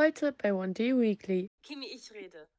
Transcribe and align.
Heute 0.00 0.32
bei 0.32 0.50
One 0.50 0.72
Day 0.72 0.98
Weekly. 0.98 1.50
Kimi, 1.62 1.84
ich 1.88 2.10
rede. 2.12 2.48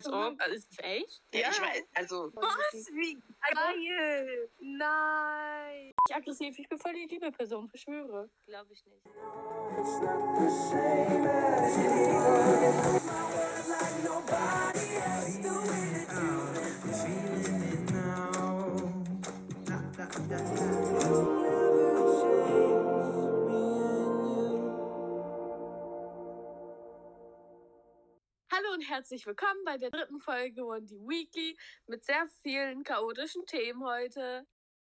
So, 0.00 0.12
also 0.14 0.54
ist 0.54 0.70
es 0.70 0.78
echt? 0.78 1.22
Ja, 1.34 1.50
ich 1.50 1.60
weiß, 1.60 1.82
also. 1.94 2.30
Was? 2.34 2.86
Wie 2.94 3.18
geil! 3.52 4.48
Nein! 4.60 5.92
Ich 6.08 6.14
aggressiv, 6.14 6.56
ich 6.56 6.68
bin 6.68 6.78
voll 6.78 6.94
die 6.94 7.06
liebe 7.06 7.32
Person, 7.32 7.68
verschwöre. 7.68 8.30
Glaube 8.46 8.72
ich 8.72 8.86
nicht. 8.86 9.04
Und 28.78 28.88
herzlich 28.88 29.26
willkommen 29.26 29.64
bei 29.64 29.76
der 29.76 29.90
dritten 29.90 30.20
Folge 30.20 30.64
One 30.64 30.86
Day 30.86 31.00
Weekly 31.00 31.58
mit 31.88 32.04
sehr 32.04 32.28
vielen 32.44 32.84
chaotischen 32.84 33.44
Themen 33.44 33.84
heute. 33.84 34.46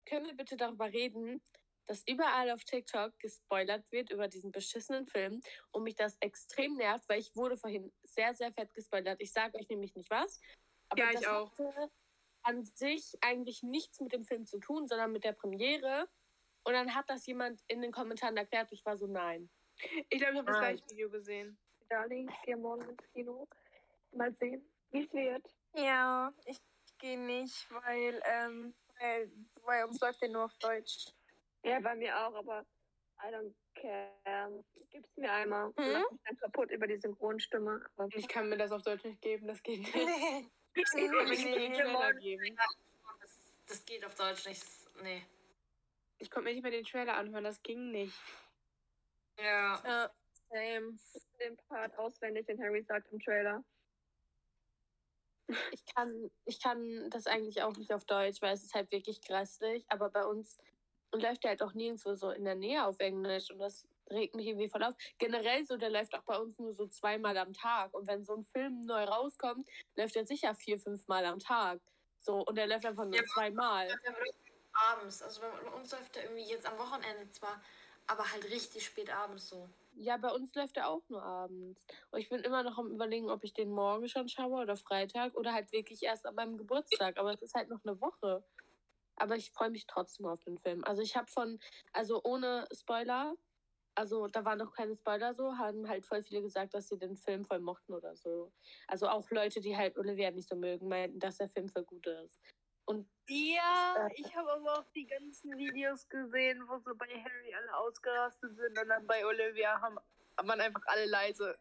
Können 0.08 0.26
wir 0.26 0.36
bitte 0.36 0.56
darüber 0.56 0.84
reden, 0.84 1.42
dass 1.86 2.06
überall 2.06 2.52
auf 2.52 2.62
TikTok 2.62 3.18
gespoilert 3.18 3.84
wird 3.90 4.12
über 4.12 4.28
diesen 4.28 4.52
beschissenen 4.52 5.08
Film 5.08 5.40
und 5.72 5.82
mich 5.82 5.96
das 5.96 6.16
extrem 6.20 6.76
nervt, 6.76 7.08
weil 7.08 7.18
ich 7.18 7.34
wurde 7.34 7.56
vorhin 7.56 7.92
sehr, 8.04 8.32
sehr 8.34 8.52
fett 8.52 8.72
gespoilert. 8.72 9.20
Ich 9.20 9.32
sage 9.32 9.58
euch 9.58 9.68
nämlich 9.68 9.96
nicht 9.96 10.10
was. 10.10 10.40
Aber 10.88 11.02
Ja, 11.02 11.08
ich 11.08 11.14
das 11.16 11.26
auch. 11.26 11.50
hatte 11.50 11.90
an 12.44 12.64
sich 12.64 13.18
eigentlich 13.20 13.64
nichts 13.64 13.98
mit 13.98 14.12
dem 14.12 14.22
Film 14.24 14.46
zu 14.46 14.60
tun, 14.60 14.86
sondern 14.86 15.10
mit 15.10 15.24
der 15.24 15.32
Premiere. 15.32 16.08
Und 16.62 16.74
dann 16.74 16.94
hat 16.94 17.10
das 17.10 17.26
jemand 17.26 17.60
in 17.66 17.82
den 17.82 17.90
Kommentaren 17.90 18.36
erklärt. 18.36 18.70
Ich 18.70 18.86
war 18.86 18.96
so, 18.96 19.08
nein. 19.08 19.50
Ich 20.08 20.20
glaube, 20.20 20.34
ich 20.34 20.38
habe 20.38 20.46
das 20.46 20.58
gleiche 20.58 20.84
Video 20.88 21.10
gesehen. 21.10 21.58
Darling, 21.88 22.28
ich 22.28 22.42
gehe 22.42 22.56
morgen 22.56 22.88
ins 22.88 23.12
Kino. 23.12 23.48
Mal 24.12 24.34
sehen, 24.38 24.62
wie 24.90 25.04
es 25.04 25.12
wird. 25.12 25.46
Ja, 25.74 26.32
ich 26.44 26.58
gehe 26.98 27.18
nicht, 27.18 27.66
weil, 27.70 28.20
ähm, 28.24 28.74
weil, 29.00 29.30
weil 29.62 29.84
uns 29.84 30.00
läuft 30.00 30.20
der 30.22 30.28
nur 30.28 30.44
auf 30.44 30.54
Deutsch. 30.58 31.06
Ja, 31.64 31.80
bei 31.80 31.94
mir 31.94 32.16
auch, 32.18 32.34
aber 32.34 32.64
I 33.22 33.32
don't 33.32 33.54
care. 33.74 34.64
Gib's 34.90 35.16
mir 35.16 35.32
einmal. 35.32 35.68
Mhm. 35.68 35.92
Mach 35.92 36.10
mich 36.10 36.20
dann 36.24 36.36
kaputt 36.38 36.70
über 36.70 36.86
die 36.86 36.98
Synchronstimme. 36.98 37.84
Aber 37.96 38.08
Ich 38.14 38.28
kann 38.28 38.48
mir 38.48 38.58
das 38.58 38.72
auf 38.72 38.82
Deutsch 38.82 39.04
nicht 39.04 39.22
geben, 39.22 39.46
das 39.46 39.62
geht 39.62 39.80
nicht. 39.80 39.94
Nee, 40.74 40.80
ich 40.80 40.84
Ich 40.84 40.90
kann 40.90 41.10
mir 41.10 41.24
nicht 41.28 41.44
den 41.44 41.72
Trailer 41.74 42.14
geben. 42.14 42.56
das, 43.20 43.60
das 43.66 43.84
geht 43.84 44.04
auf 44.06 44.14
Deutsch 44.14 44.46
nicht. 44.46 44.64
Nee. 45.02 45.22
Ich 46.18 46.30
konnte 46.30 46.48
mir 46.48 46.54
nicht 46.54 46.62
mehr 46.62 46.72
den 46.72 46.84
Trailer 46.84 47.14
anhören, 47.14 47.44
das 47.44 47.62
ging 47.62 47.90
nicht. 47.90 48.18
Ja. 49.38 49.82
Ja, 49.84 50.10
same. 50.48 50.96
den 51.40 51.56
Part 51.68 51.98
auswendig, 51.98 52.46
den 52.46 52.62
Harry 52.62 52.82
sagt 52.82 53.12
im 53.12 53.20
Trailer. 53.20 53.62
Ich 55.72 55.84
kann, 55.94 56.30
ich 56.44 56.60
kann 56.62 57.10
das 57.10 57.26
eigentlich 57.26 57.62
auch 57.62 57.76
nicht 57.76 57.92
auf 57.92 58.04
Deutsch, 58.04 58.40
weil 58.40 58.54
es 58.54 58.62
ist 58.62 58.74
halt 58.74 58.90
wirklich 58.90 59.20
grässlich. 59.20 59.84
Aber 59.88 60.08
bei 60.08 60.24
uns 60.24 60.58
läuft 61.12 61.44
der 61.44 61.50
halt 61.50 61.62
auch 61.62 61.74
nirgendwo 61.74 62.14
so 62.14 62.30
in 62.30 62.44
der 62.44 62.54
Nähe 62.54 62.86
auf 62.86 62.98
Englisch. 63.00 63.50
Und 63.50 63.58
das 63.58 63.86
regt 64.10 64.34
mich 64.34 64.46
irgendwie 64.46 64.68
voll 64.68 64.82
auf. 64.82 64.94
Generell 65.18 65.64
so, 65.64 65.76
der 65.76 65.90
läuft 65.90 66.14
auch 66.14 66.22
bei 66.22 66.38
uns 66.38 66.58
nur 66.58 66.72
so 66.72 66.86
zweimal 66.86 67.36
am 67.36 67.52
Tag. 67.52 67.92
Und 67.94 68.06
wenn 68.06 68.24
so 68.24 68.36
ein 68.36 68.46
Film 68.52 68.86
neu 68.86 69.04
rauskommt, 69.04 69.68
läuft 69.96 70.16
er 70.16 70.26
sicher 70.26 70.54
vier, 70.54 70.78
fünf 70.78 71.06
Mal 71.08 71.24
am 71.26 71.38
Tag. 71.38 71.80
So, 72.18 72.44
und 72.44 72.56
der 72.56 72.66
läuft 72.66 72.86
einfach 72.86 73.04
nur 73.04 73.16
Ja. 73.16 73.24
zweimal. 73.34 73.88
Abends. 74.72 75.22
Also 75.22 75.42
bei 75.42 75.70
uns 75.72 75.92
läuft 75.92 76.16
er 76.16 76.24
irgendwie 76.24 76.48
jetzt 76.48 76.66
am 76.66 76.78
Wochenende 76.78 77.28
zwar, 77.30 77.60
aber 78.06 78.30
halt 78.32 78.44
richtig 78.44 78.86
spät 78.86 79.10
abends 79.10 79.48
so. 79.48 79.68
Ja, 79.94 80.16
bei 80.16 80.30
uns 80.30 80.54
läuft 80.54 80.76
er 80.78 80.88
auch 80.88 81.06
nur 81.08 81.22
abends. 81.22 81.84
Und 82.10 82.20
ich 82.20 82.28
bin 82.28 82.40
immer 82.40 82.62
noch 82.62 82.78
am 82.78 82.90
überlegen, 82.90 83.30
ob 83.30 83.44
ich 83.44 83.52
den 83.52 83.70
morgen 83.70 84.08
schon 84.08 84.28
schaue 84.28 84.62
oder 84.62 84.76
Freitag 84.76 85.36
oder 85.36 85.52
halt 85.52 85.70
wirklich 85.72 86.02
erst 86.02 86.26
an 86.26 86.34
meinem 86.34 86.56
Geburtstag. 86.56 87.18
Aber 87.18 87.32
es 87.32 87.42
ist 87.42 87.54
halt 87.54 87.68
noch 87.68 87.80
eine 87.84 88.00
Woche. 88.00 88.44
Aber 89.16 89.36
ich 89.36 89.52
freue 89.52 89.70
mich 89.70 89.86
trotzdem 89.86 90.26
auf 90.26 90.42
den 90.44 90.58
Film. 90.58 90.84
Also 90.84 91.02
ich 91.02 91.16
habe 91.16 91.28
von, 91.30 91.58
also 91.92 92.20
ohne 92.24 92.66
Spoiler, 92.72 93.36
also 93.94 94.28
da 94.28 94.44
waren 94.44 94.58
noch 94.58 94.74
keine 94.74 94.96
Spoiler 94.96 95.34
so, 95.34 95.58
haben 95.58 95.88
halt 95.88 96.06
voll 96.06 96.22
viele 96.24 96.42
gesagt, 96.42 96.74
dass 96.74 96.88
sie 96.88 96.98
den 96.98 97.16
Film 97.16 97.44
voll 97.44 97.60
mochten 97.60 97.92
oder 97.94 98.16
so. 98.16 98.52
Also 98.88 99.08
auch 99.08 99.30
Leute, 99.30 99.60
die 99.60 99.76
halt 99.76 99.98
Olivia 99.98 100.30
nicht 100.30 100.48
so 100.48 100.56
mögen, 100.56 100.88
meinten, 100.88 101.20
dass 101.20 101.38
der 101.38 101.50
Film 101.50 101.68
voll 101.68 101.84
gut 101.84 102.06
ist. 102.06 102.40
Und 102.92 103.08
Ja, 103.28 104.08
ich 104.14 104.36
habe 104.36 104.52
aber 104.52 104.78
auch 104.78 104.84
die 104.94 105.06
ganzen 105.06 105.56
Videos 105.56 106.08
gesehen, 106.08 106.62
wo 106.68 106.78
so 106.78 106.94
bei 106.94 107.06
Harry 107.06 107.54
alle 107.54 107.76
ausgerastet 107.76 108.56
sind 108.56 108.78
und 108.78 108.88
dann 108.88 109.06
bei 109.06 109.24
Olivia 109.24 109.80
haben 109.80 109.98
man 110.44 110.60
einfach 110.60 110.82
alle 110.86 111.06
leise 111.06 111.56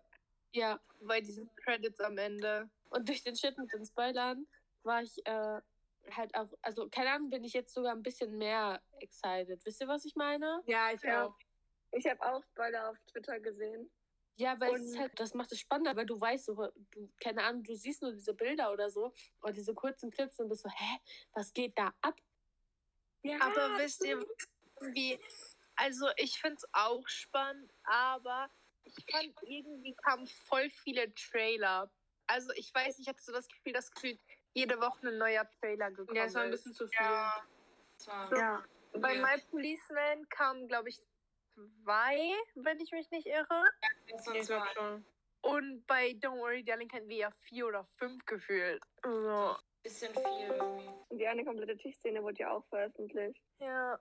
ja, 0.53 0.79
bei 1.01 1.21
diesen 1.21 1.49
Credits 1.55 1.99
am 1.99 2.17
Ende. 2.17 2.69
Und 2.89 3.07
durch 3.07 3.23
den 3.23 3.35
Shit 3.35 3.57
mit 3.57 3.71
den 3.71 3.85
Spoilern 3.85 4.45
war 4.83 5.01
ich 5.01 5.25
äh, 5.25 5.61
halt 6.11 6.35
auch, 6.35 6.49
also 6.61 6.89
keine 6.89 7.11
Ahnung, 7.11 7.29
bin 7.29 7.43
ich 7.43 7.53
jetzt 7.53 7.73
sogar 7.73 7.93
ein 7.93 8.03
bisschen 8.03 8.37
mehr 8.37 8.81
excited. 8.99 9.63
Wisst 9.65 9.81
ihr, 9.81 9.87
was 9.87 10.05
ich 10.05 10.15
meine? 10.15 10.61
Ja, 10.65 10.91
ich 10.91 11.01
Ja. 11.03 11.25
auch. 11.25 11.37
Ich 11.91 12.05
habe 12.09 12.21
auch 12.21 12.43
Spoiler 12.43 12.89
auf 12.89 12.97
Twitter 13.11 13.39
gesehen. 13.39 13.89
Ja, 14.41 14.59
weil 14.59 14.73
es 14.75 14.81
ist 14.85 14.93
Und- 14.93 14.99
halt, 14.99 15.19
das 15.19 15.33
macht 15.35 15.51
es 15.51 15.59
spannender, 15.59 15.95
weil 15.95 16.05
du 16.07 16.19
weißt, 16.19 16.45
so, 16.45 16.55
du, 16.55 17.11
keine 17.23 17.43
Ahnung, 17.43 17.63
du 17.63 17.75
siehst 17.75 18.01
nur 18.01 18.11
diese 18.11 18.33
Bilder 18.33 18.71
oder 18.73 18.89
so 18.89 19.13
oder 19.43 19.53
diese 19.53 19.73
kurzen 19.75 20.09
Clips 20.09 20.39
und 20.39 20.49
bist 20.49 20.63
so, 20.63 20.69
hä, 20.69 20.97
was 21.33 21.53
geht 21.53 21.77
da 21.77 21.93
ab? 22.01 22.19
Ja, 23.23 23.37
Aber 23.41 23.77
wisst 23.77 24.03
ihr, 24.03 24.25
wie, 24.93 25.19
also 25.75 26.07
ich 26.17 26.39
finde 26.39 26.55
es 26.57 26.67
auch 26.73 27.07
spannend, 27.07 27.71
aber 27.83 28.49
ich 28.83 28.95
fand 29.11 29.31
irgendwie 29.43 29.93
kamen 29.95 30.25
voll 30.25 30.69
viele 30.71 31.13
Trailer. 31.13 31.91
Also 32.25 32.51
ich 32.55 32.73
weiß, 32.73 32.97
ich 32.97 33.07
hatte 33.07 33.21
so 33.21 33.31
das 33.31 33.47
Gefühl, 33.47 33.73
dass 33.73 33.91
gefühlt 33.91 34.19
jede 34.53 34.79
Woche 34.81 35.07
ein 35.09 35.17
neuer 35.19 35.47
Trailer 35.59 35.91
gekommen 35.91 36.17
Ja, 36.17 36.25
es 36.25 36.33
war 36.33 36.41
ein 36.43 36.51
ist. 36.53 36.63
bisschen 36.63 36.73
zu 36.73 36.87
viel. 36.87 36.99
Ja. 37.05 37.43
War, 38.07 38.37
ja. 38.37 38.63
Bei 38.93 39.15
Ja. 39.15 39.21
My 39.21 39.39
Policeman 39.51 40.27
kamen, 40.29 40.67
glaube 40.67 40.89
ich, 40.89 40.99
zwei, 41.83 42.33
wenn 42.55 42.79
ich 42.79 42.91
mich 42.91 43.09
nicht 43.11 43.27
irre. 43.27 43.47
Ja, 43.49 43.89
ich 44.17 44.47
glaube 44.47 44.67
schon. 44.75 45.05
Und 45.41 45.87
bei 45.87 46.11
Don't 46.11 46.37
Worry 46.39 46.63
Darling 46.63 46.91
hatten 46.91 47.07
wir 47.09 47.17
ja 47.17 47.31
vier 47.31 47.67
oder 47.67 47.83
fünf 47.83 48.23
gefühlt. 48.25 48.83
Also, 49.01 49.55
Bisschen 49.83 50.13
viel 50.13 50.23
irgendwie. 50.47 50.87
Und 51.09 51.17
die 51.17 51.27
eine 51.27 51.43
komplette 51.43 51.75
Tischszene 51.77 52.21
wurde 52.21 52.39
ja 52.39 52.51
auch 52.51 52.65
veröffentlicht. 52.67 53.41
ja. 53.59 53.99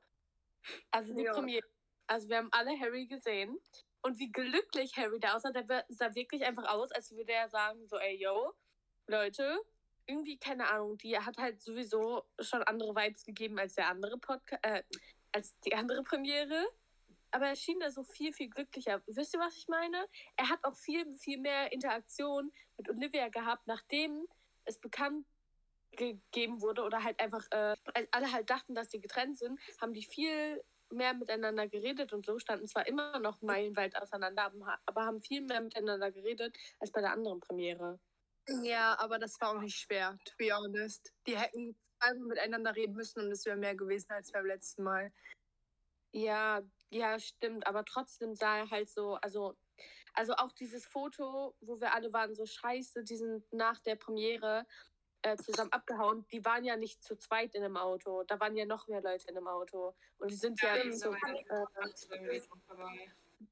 Also 0.90 1.14
die 1.14 1.22
Ja. 1.22 1.32
Premiere. 1.32 1.66
Also 2.06 2.28
wir 2.28 2.36
haben 2.36 2.50
alle 2.52 2.78
Harry 2.78 3.06
gesehen. 3.06 3.58
Und 4.02 4.18
wie 4.18 4.30
glücklich 4.30 4.94
Harry 4.98 5.18
da 5.20 5.34
aussah, 5.36 5.52
der 5.52 5.84
sah 5.88 6.14
wirklich 6.14 6.44
einfach 6.44 6.66
aus, 6.68 6.90
als 6.92 7.10
würde 7.16 7.32
er 7.32 7.48
sagen, 7.48 7.86
so, 7.86 7.96
ey, 7.98 8.16
yo, 8.16 8.52
Leute, 9.06 9.58
irgendwie, 10.06 10.38
keine 10.38 10.68
Ahnung, 10.68 10.98
die 10.98 11.18
hat 11.18 11.38
halt 11.38 11.62
sowieso 11.62 12.24
schon 12.40 12.62
andere 12.64 12.94
Vibes 12.94 13.24
gegeben 13.24 13.58
als 13.58 13.74
der 13.74 13.88
andere 13.88 14.18
Podcast, 14.18 14.62
äh, 14.64 14.82
als 15.32 15.58
die 15.60 15.74
andere 15.74 16.02
Premiere. 16.02 16.66
Aber 17.32 17.46
er 17.46 17.56
schien 17.56 17.78
da 17.80 17.90
so 17.90 18.02
viel, 18.02 18.32
viel 18.32 18.48
glücklicher. 18.48 19.02
Wisst 19.06 19.34
ihr, 19.34 19.40
was 19.40 19.56
ich 19.56 19.68
meine? 19.68 20.06
Er 20.36 20.48
hat 20.48 20.62
auch 20.64 20.76
viel, 20.76 21.06
viel 21.16 21.38
mehr 21.38 21.72
Interaktion 21.72 22.50
mit 22.76 22.88
Olivia 22.88 23.28
gehabt, 23.28 23.66
nachdem 23.66 24.26
es 24.64 24.78
bekannt 24.78 25.26
gegeben 25.92 26.60
wurde 26.60 26.82
oder 26.82 27.02
halt 27.02 27.18
einfach, 27.20 27.44
äh, 27.50 27.74
alle 28.12 28.32
halt 28.32 28.50
dachten, 28.50 28.74
dass 28.74 28.88
die 28.88 29.00
getrennt 29.00 29.38
sind, 29.38 29.60
haben 29.80 29.92
die 29.92 30.04
viel 30.04 30.62
mehr 30.92 31.14
miteinander 31.14 31.68
geredet 31.68 32.12
und 32.12 32.24
so, 32.24 32.38
standen 32.38 32.66
zwar 32.66 32.86
immer 32.86 33.18
noch 33.18 33.40
meilenweit 33.42 33.96
auseinander, 33.96 34.52
aber, 34.86 35.04
haben 35.04 35.22
viel 35.22 35.42
mehr 35.42 35.60
miteinander 35.60 36.10
geredet 36.10 36.56
als 36.80 36.90
bei 36.90 37.00
der 37.00 37.12
anderen 37.12 37.40
Premiere. 37.40 38.00
Ja, 38.62 38.98
aber 38.98 39.18
das 39.18 39.40
war 39.40 39.50
auch 39.50 39.60
nicht 39.60 39.76
schwer, 39.76 40.18
to 40.24 40.32
be 40.36 40.52
honest. 40.52 41.12
Die 41.26 41.36
hätten 41.36 41.76
zweimal 42.00 42.26
miteinander 42.26 42.74
reden 42.74 42.94
müssen 42.94 43.20
und 43.20 43.30
es 43.30 43.44
wäre 43.44 43.56
mehr 43.56 43.76
gewesen 43.76 44.10
als 44.10 44.32
beim 44.32 44.46
letzten 44.46 44.82
Mal. 44.82 45.12
Ja, 46.12 46.62
ja, 46.90 47.18
stimmt, 47.20 47.66
aber 47.66 47.84
trotzdem 47.84 48.34
sah 48.34 48.58
er 48.58 48.70
halt 48.70 48.90
so, 48.90 49.14
also, 49.16 49.56
also 50.14 50.34
auch 50.34 50.52
dieses 50.52 50.86
Foto, 50.86 51.54
wo 51.60 51.80
wir 51.80 51.94
alle 51.94 52.12
waren 52.12 52.34
so 52.34 52.44
scheiße, 52.44 53.04
die 53.04 53.16
sind 53.16 53.52
nach 53.52 53.78
der 53.80 53.94
Premiere 53.94 54.66
äh, 55.22 55.36
zusammen 55.36 55.70
abgehauen, 55.72 56.26
die 56.32 56.44
waren 56.44 56.64
ja 56.64 56.76
nicht 56.76 57.02
zu 57.02 57.16
zweit 57.16 57.54
in 57.54 57.62
einem 57.62 57.76
Auto, 57.76 58.24
da 58.24 58.40
waren 58.40 58.56
ja 58.56 58.64
noch 58.66 58.88
mehr 58.88 59.02
Leute 59.02 59.28
in 59.28 59.36
einem 59.36 59.46
Auto 59.46 59.94
und 60.18 60.30
die 60.30 60.36
sind 60.36 60.60
ja, 60.62 60.76
Ja, 60.76 60.92
so, 60.92 61.12
äh. 61.12 62.40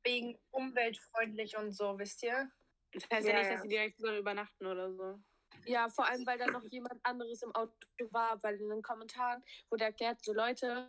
Wegen 0.02 0.38
umweltfreundlich 0.50 1.56
und 1.56 1.72
so, 1.72 1.98
wisst 1.98 2.22
ihr? 2.22 2.50
Das 2.92 3.04
heißt 3.10 3.28
ja, 3.28 3.34
Ja, 3.34 3.38
nicht, 3.38 3.50
dass 3.52 3.62
sie 3.62 3.68
direkt 3.68 3.98
zusammen 3.98 4.18
übernachten 4.18 4.66
oder 4.66 4.92
so. 4.92 5.18
Ja, 5.64 5.88
vor 5.88 6.06
allem, 6.06 6.26
weil 6.26 6.38
da 6.38 6.46
noch 6.46 6.64
jemand 6.64 7.00
anderes 7.04 7.42
im 7.42 7.54
Auto 7.54 7.72
war, 8.10 8.42
weil 8.42 8.60
in 8.60 8.68
den 8.68 8.82
Kommentaren 8.82 9.42
wurde 9.70 9.84
erklärt, 9.84 10.22
so 10.22 10.32
Leute, 10.32 10.88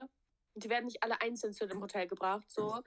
die 0.56 0.70
werden 0.70 0.86
nicht 0.86 1.04
alle 1.04 1.20
einzeln 1.22 1.54
zu 1.54 1.68
dem 1.68 1.82
Hotel 1.82 2.08
gebracht, 2.08 2.50
so. 2.52 2.82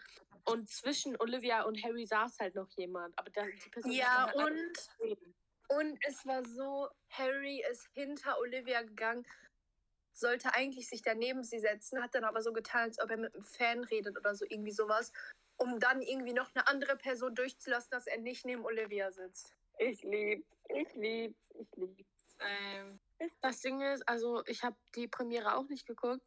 Und 0.44 0.68
zwischen 0.68 1.16
Olivia 1.20 1.62
und 1.62 1.82
Harry 1.84 2.04
saß 2.04 2.38
halt 2.40 2.54
noch 2.56 2.68
jemand. 2.76 3.16
Aber 3.18 3.30
da, 3.30 3.44
die 3.46 3.70
Person 3.70 3.92
Ja, 3.92 4.26
halt 4.26 4.36
und, 4.36 5.18
und 5.68 5.98
es 6.06 6.26
war 6.26 6.42
so, 6.44 6.88
Harry 7.10 7.62
ist 7.70 7.88
hinter 7.94 8.38
Olivia 8.40 8.82
gegangen, 8.82 9.24
sollte 10.12 10.52
eigentlich 10.54 10.88
sich 10.88 11.02
daneben 11.02 11.44
sie 11.44 11.60
setzen, 11.60 12.02
hat 12.02 12.14
dann 12.14 12.24
aber 12.24 12.42
so 12.42 12.52
getan, 12.52 12.82
als 12.82 13.00
ob 13.00 13.10
er 13.10 13.16
mit 13.16 13.34
einem 13.34 13.44
Fan 13.44 13.84
redet 13.84 14.18
oder 14.18 14.34
so, 14.34 14.44
irgendwie 14.48 14.72
sowas. 14.72 15.12
um 15.58 15.78
dann 15.78 16.02
irgendwie 16.02 16.32
noch 16.32 16.50
eine 16.54 16.66
andere 16.66 16.96
Person 16.96 17.34
durchzulassen, 17.34 17.90
dass 17.90 18.06
er 18.06 18.18
nicht 18.18 18.44
neben 18.44 18.64
Olivia 18.64 19.10
sitzt. 19.12 19.54
Ich 19.78 20.02
lieb's, 20.02 20.46
ich 20.68 20.92
lieb's, 20.94 21.38
ich 21.54 21.68
lieb's. 21.76 22.36
Ähm, 22.40 22.98
Das 23.40 23.60
Ding 23.60 23.80
ist, 23.80 24.06
also 24.08 24.42
ich 24.46 24.64
habe 24.64 24.76
die 24.96 25.06
Premiere 25.06 25.54
auch 25.56 25.68
nicht 25.68 25.86
geguckt, 25.86 26.22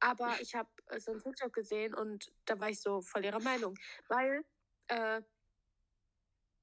aber 0.00 0.40
ich 0.40 0.54
habe 0.54 0.68
äh, 0.86 1.00
so 1.00 1.12
ein 1.12 1.20
TikTok 1.20 1.52
gesehen 1.52 1.94
und 1.94 2.32
da 2.44 2.58
war 2.60 2.70
ich 2.70 2.80
so 2.80 3.00
voll 3.00 3.24
ihrer 3.24 3.40
Meinung. 3.40 3.74
Weil, 4.08 4.44
äh, 4.88 5.22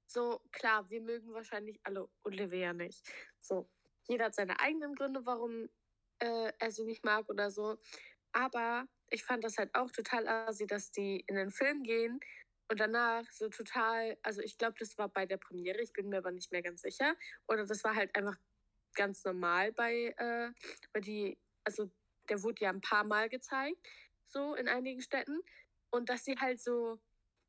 so 0.07 0.41
klar, 0.51 0.89
wir 0.89 1.01
mögen 1.01 1.33
wahrscheinlich 1.33 1.79
alle 1.83 2.07
Olivia 2.23 2.73
nicht. 2.73 3.05
So, 3.39 3.69
jeder 4.07 4.25
hat 4.25 4.35
seine 4.35 4.59
eigenen 4.59 4.95
Gründe, 4.95 5.25
warum 5.25 5.69
äh, 6.19 6.51
er 6.57 6.71
sie 6.71 6.85
nicht 6.85 7.03
mag 7.03 7.29
oder 7.29 7.51
so. 7.51 7.77
Aber 8.31 8.87
ich 9.09 9.23
fand 9.23 9.43
das 9.43 9.57
halt 9.57 9.73
auch 9.75 9.91
total 9.91 10.27
assi, 10.27 10.67
dass 10.67 10.91
die 10.91 11.23
in 11.27 11.35
den 11.35 11.51
Film 11.51 11.83
gehen 11.83 12.19
und 12.67 12.79
danach 12.79 13.29
so 13.31 13.49
total, 13.49 14.17
also 14.23 14.41
ich 14.41 14.57
glaube, 14.57 14.75
das 14.79 14.97
war 14.97 15.09
bei 15.09 15.25
der 15.25 15.37
Premiere, 15.37 15.81
ich 15.81 15.93
bin 15.93 16.09
mir 16.09 16.17
aber 16.17 16.31
nicht 16.31 16.51
mehr 16.51 16.61
ganz 16.63 16.81
sicher. 16.81 17.15
Oder 17.47 17.65
das 17.65 17.83
war 17.83 17.95
halt 17.95 18.15
einfach 18.15 18.37
ganz 18.95 19.23
normal 19.23 19.71
bei, 19.73 20.15
äh, 20.17 20.51
bei 20.93 20.99
die, 21.01 21.37
also 21.63 21.91
der 22.29 22.43
wurde 22.43 22.63
ja 22.63 22.69
ein 22.69 22.81
paar 22.81 23.03
Mal 23.03 23.29
gezeigt, 23.29 23.77
so 24.27 24.55
in 24.55 24.67
einigen 24.67 25.01
Städten. 25.01 25.39
Und 25.91 26.09
dass 26.09 26.25
sie 26.25 26.37
halt 26.37 26.59
so, 26.61 26.99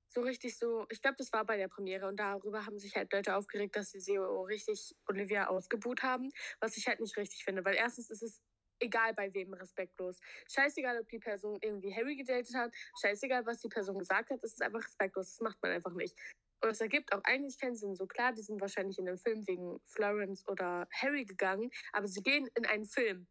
so 0.08 0.20
richtig 0.20 0.58
so, 0.58 0.87
ich 0.90 1.02
glaube, 1.02 1.17
das 1.19 1.32
war 1.32 1.44
bei 1.44 1.56
der 1.56 1.69
Premiere 1.69 2.06
und 2.06 2.17
darüber 2.17 2.64
haben 2.64 2.78
sich 2.78 2.94
halt 2.94 3.12
Leute 3.12 3.34
aufgeregt, 3.34 3.76
dass 3.76 3.90
sie 3.90 4.00
so 4.00 4.43
richtig 4.43 4.94
Olivia 5.08 5.49
ausgebuht 5.49 6.02
haben, 6.02 6.31
was 6.61 6.76
ich 6.76 6.87
halt 6.87 7.00
nicht 7.00 7.17
richtig 7.17 7.44
finde, 7.44 7.64
weil 7.64 7.75
erstens 7.75 8.11
ist 8.11 8.23
es 8.23 8.40
egal 8.78 9.14
bei 9.14 9.32
wem 9.32 9.55
respektlos. 9.55 10.20
Scheißegal, 10.50 11.00
ob 11.00 11.08
die 11.08 11.19
Person 11.19 11.58
irgendwie 11.62 11.94
Harry 11.94 12.17
gedatet 12.17 12.55
hat, 12.55 12.72
scheißegal, 13.00 13.44
was 13.46 13.61
die 13.61 13.69
Person 13.69 13.99
gesagt 13.99 14.31
hat, 14.31 14.43
es 14.43 14.52
ist 14.52 14.62
einfach 14.62 14.84
respektlos, 14.84 15.31
das 15.31 15.40
macht 15.40 15.61
man 15.62 15.72
einfach 15.72 15.94
nicht. 15.94 16.14
Und 16.62 16.70
es 16.70 16.81
ergibt 16.81 17.12
auch 17.12 17.22
eigentlich 17.25 17.58
keinen 17.58 17.76
Sinn. 17.76 17.94
So 17.94 18.06
klar, 18.06 18.32
die 18.32 18.43
sind 18.43 18.61
wahrscheinlich 18.61 18.99
in 18.99 19.06
den 19.06 19.19
Film 19.19 19.46
wegen 19.46 19.79
Florence 19.87 20.46
oder 20.49 20.88
Harry 20.93 21.25
gegangen, 21.25 21.70
aber 21.93 22.06
sie 22.06 22.22
gehen 22.22 22.49
in 22.55 22.67
einen 22.67 22.87
Film 22.87 23.26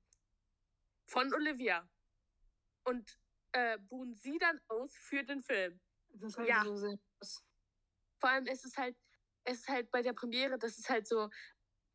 von 1.05 1.33
Olivia 1.33 1.87
und 2.83 3.17
äh, 3.51 3.77
buhen 3.77 4.13
sie 4.15 4.37
dann 4.37 4.59
aus 4.67 4.95
für 4.95 5.23
den 5.23 5.41
Film. 5.41 5.79
das 6.09 6.31
ist 6.31 6.37
halt 6.37 6.49
Ja. 6.49 6.63
so 6.63 6.75
sinnlos. 6.75 7.43
Vor 8.19 8.29
allem 8.29 8.45
ist 8.47 8.65
es 8.65 8.77
halt, 8.77 8.95
es 9.43 9.59
ist 9.59 9.67
halt 9.67 9.91
bei 9.91 10.01
der 10.01 10.13
Premiere, 10.13 10.57
das 10.57 10.77
ist 10.77 10.89
halt 10.89 11.07
so, 11.07 11.29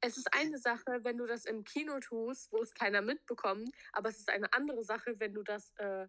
es 0.01 0.17
ist 0.17 0.33
eine 0.33 0.59
Sache, 0.59 1.05
wenn 1.05 1.19
du 1.19 1.27
das 1.27 1.45
im 1.45 1.65
Kino 1.65 1.99
tust, 2.01 2.51
wo 2.53 2.59
es 2.59 2.73
keiner 2.75 3.03
mitbekommt, 3.03 3.71
aber 3.93 4.09
es 4.09 4.19
ist 4.19 4.31
eine 4.31 4.53
andere 4.53 4.83
Sache, 4.85 5.19
wenn 5.19 5.35
du 5.35 5.43
das 5.43 5.73
äh, 5.77 6.07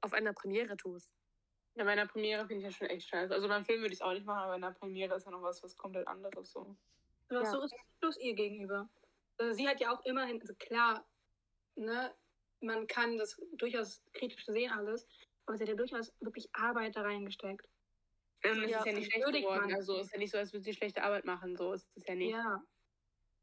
auf 0.00 0.12
einer 0.12 0.32
Premiere 0.32 0.76
tust. 0.76 1.12
Ja, 1.74 1.84
bei 1.84 1.92
einer 1.92 2.06
Premiere 2.06 2.46
finde 2.46 2.62
ich 2.62 2.68
das 2.68 2.76
schon 2.76 2.88
echt 2.88 3.08
scheiße. 3.08 3.32
Also 3.34 3.48
beim 3.48 3.64
Film 3.64 3.80
würde 3.82 3.92
ich 3.92 4.00
es 4.00 4.02
auch 4.02 4.12
nicht 4.12 4.24
machen, 4.24 4.44
aber 4.44 4.54
in 4.54 4.62
der 4.62 4.70
Premiere 4.70 5.16
ist 5.16 5.26
ja 5.26 5.30
noch 5.30 5.42
was, 5.42 5.62
was 5.62 5.76
komplett 5.76 6.08
anderes 6.08 6.50
so. 6.50 6.76
Ja. 7.30 7.44
so 7.44 7.58
respektlos 7.58 8.16
ihr 8.18 8.34
gegenüber. 8.34 8.88
Also 9.38 9.52
sie 9.52 9.68
hat 9.68 9.80
ja 9.80 9.92
auch 9.92 10.02
immerhin, 10.04 10.40
also 10.40 10.54
klar, 10.54 11.06
ne, 11.76 12.14
man 12.60 12.86
kann 12.86 13.18
das 13.18 13.36
durchaus 13.52 14.02
kritisch 14.14 14.44
sehen 14.46 14.72
alles, 14.72 15.06
aber 15.46 15.56
sie 15.56 15.64
hat 15.64 15.68
ja 15.70 15.74
durchaus 15.76 16.12
wirklich 16.20 16.48
Arbeit 16.54 16.96
da 16.96 17.02
reingesteckt. 17.02 17.66
Und 18.44 18.62
es 18.64 18.70
Ja, 18.70 18.78
ist 18.80 18.86
ja 18.86 18.92
nicht 18.92 19.12
schlecht 19.12 19.26
geworden. 19.26 19.66
man. 19.66 19.74
Also 19.74 19.96
es 19.98 20.06
ist 20.06 20.12
ja 20.12 20.18
nicht 20.18 20.30
so, 20.30 20.38
als 20.38 20.52
würde 20.52 20.64
sie 20.64 20.74
schlechte 20.74 21.02
Arbeit 21.02 21.24
machen. 21.24 21.56
So 21.56 21.72
ist 21.72 21.88
es 21.96 22.06
ja 22.06 22.14
nicht. 22.14 22.32
Ja. 22.32 22.62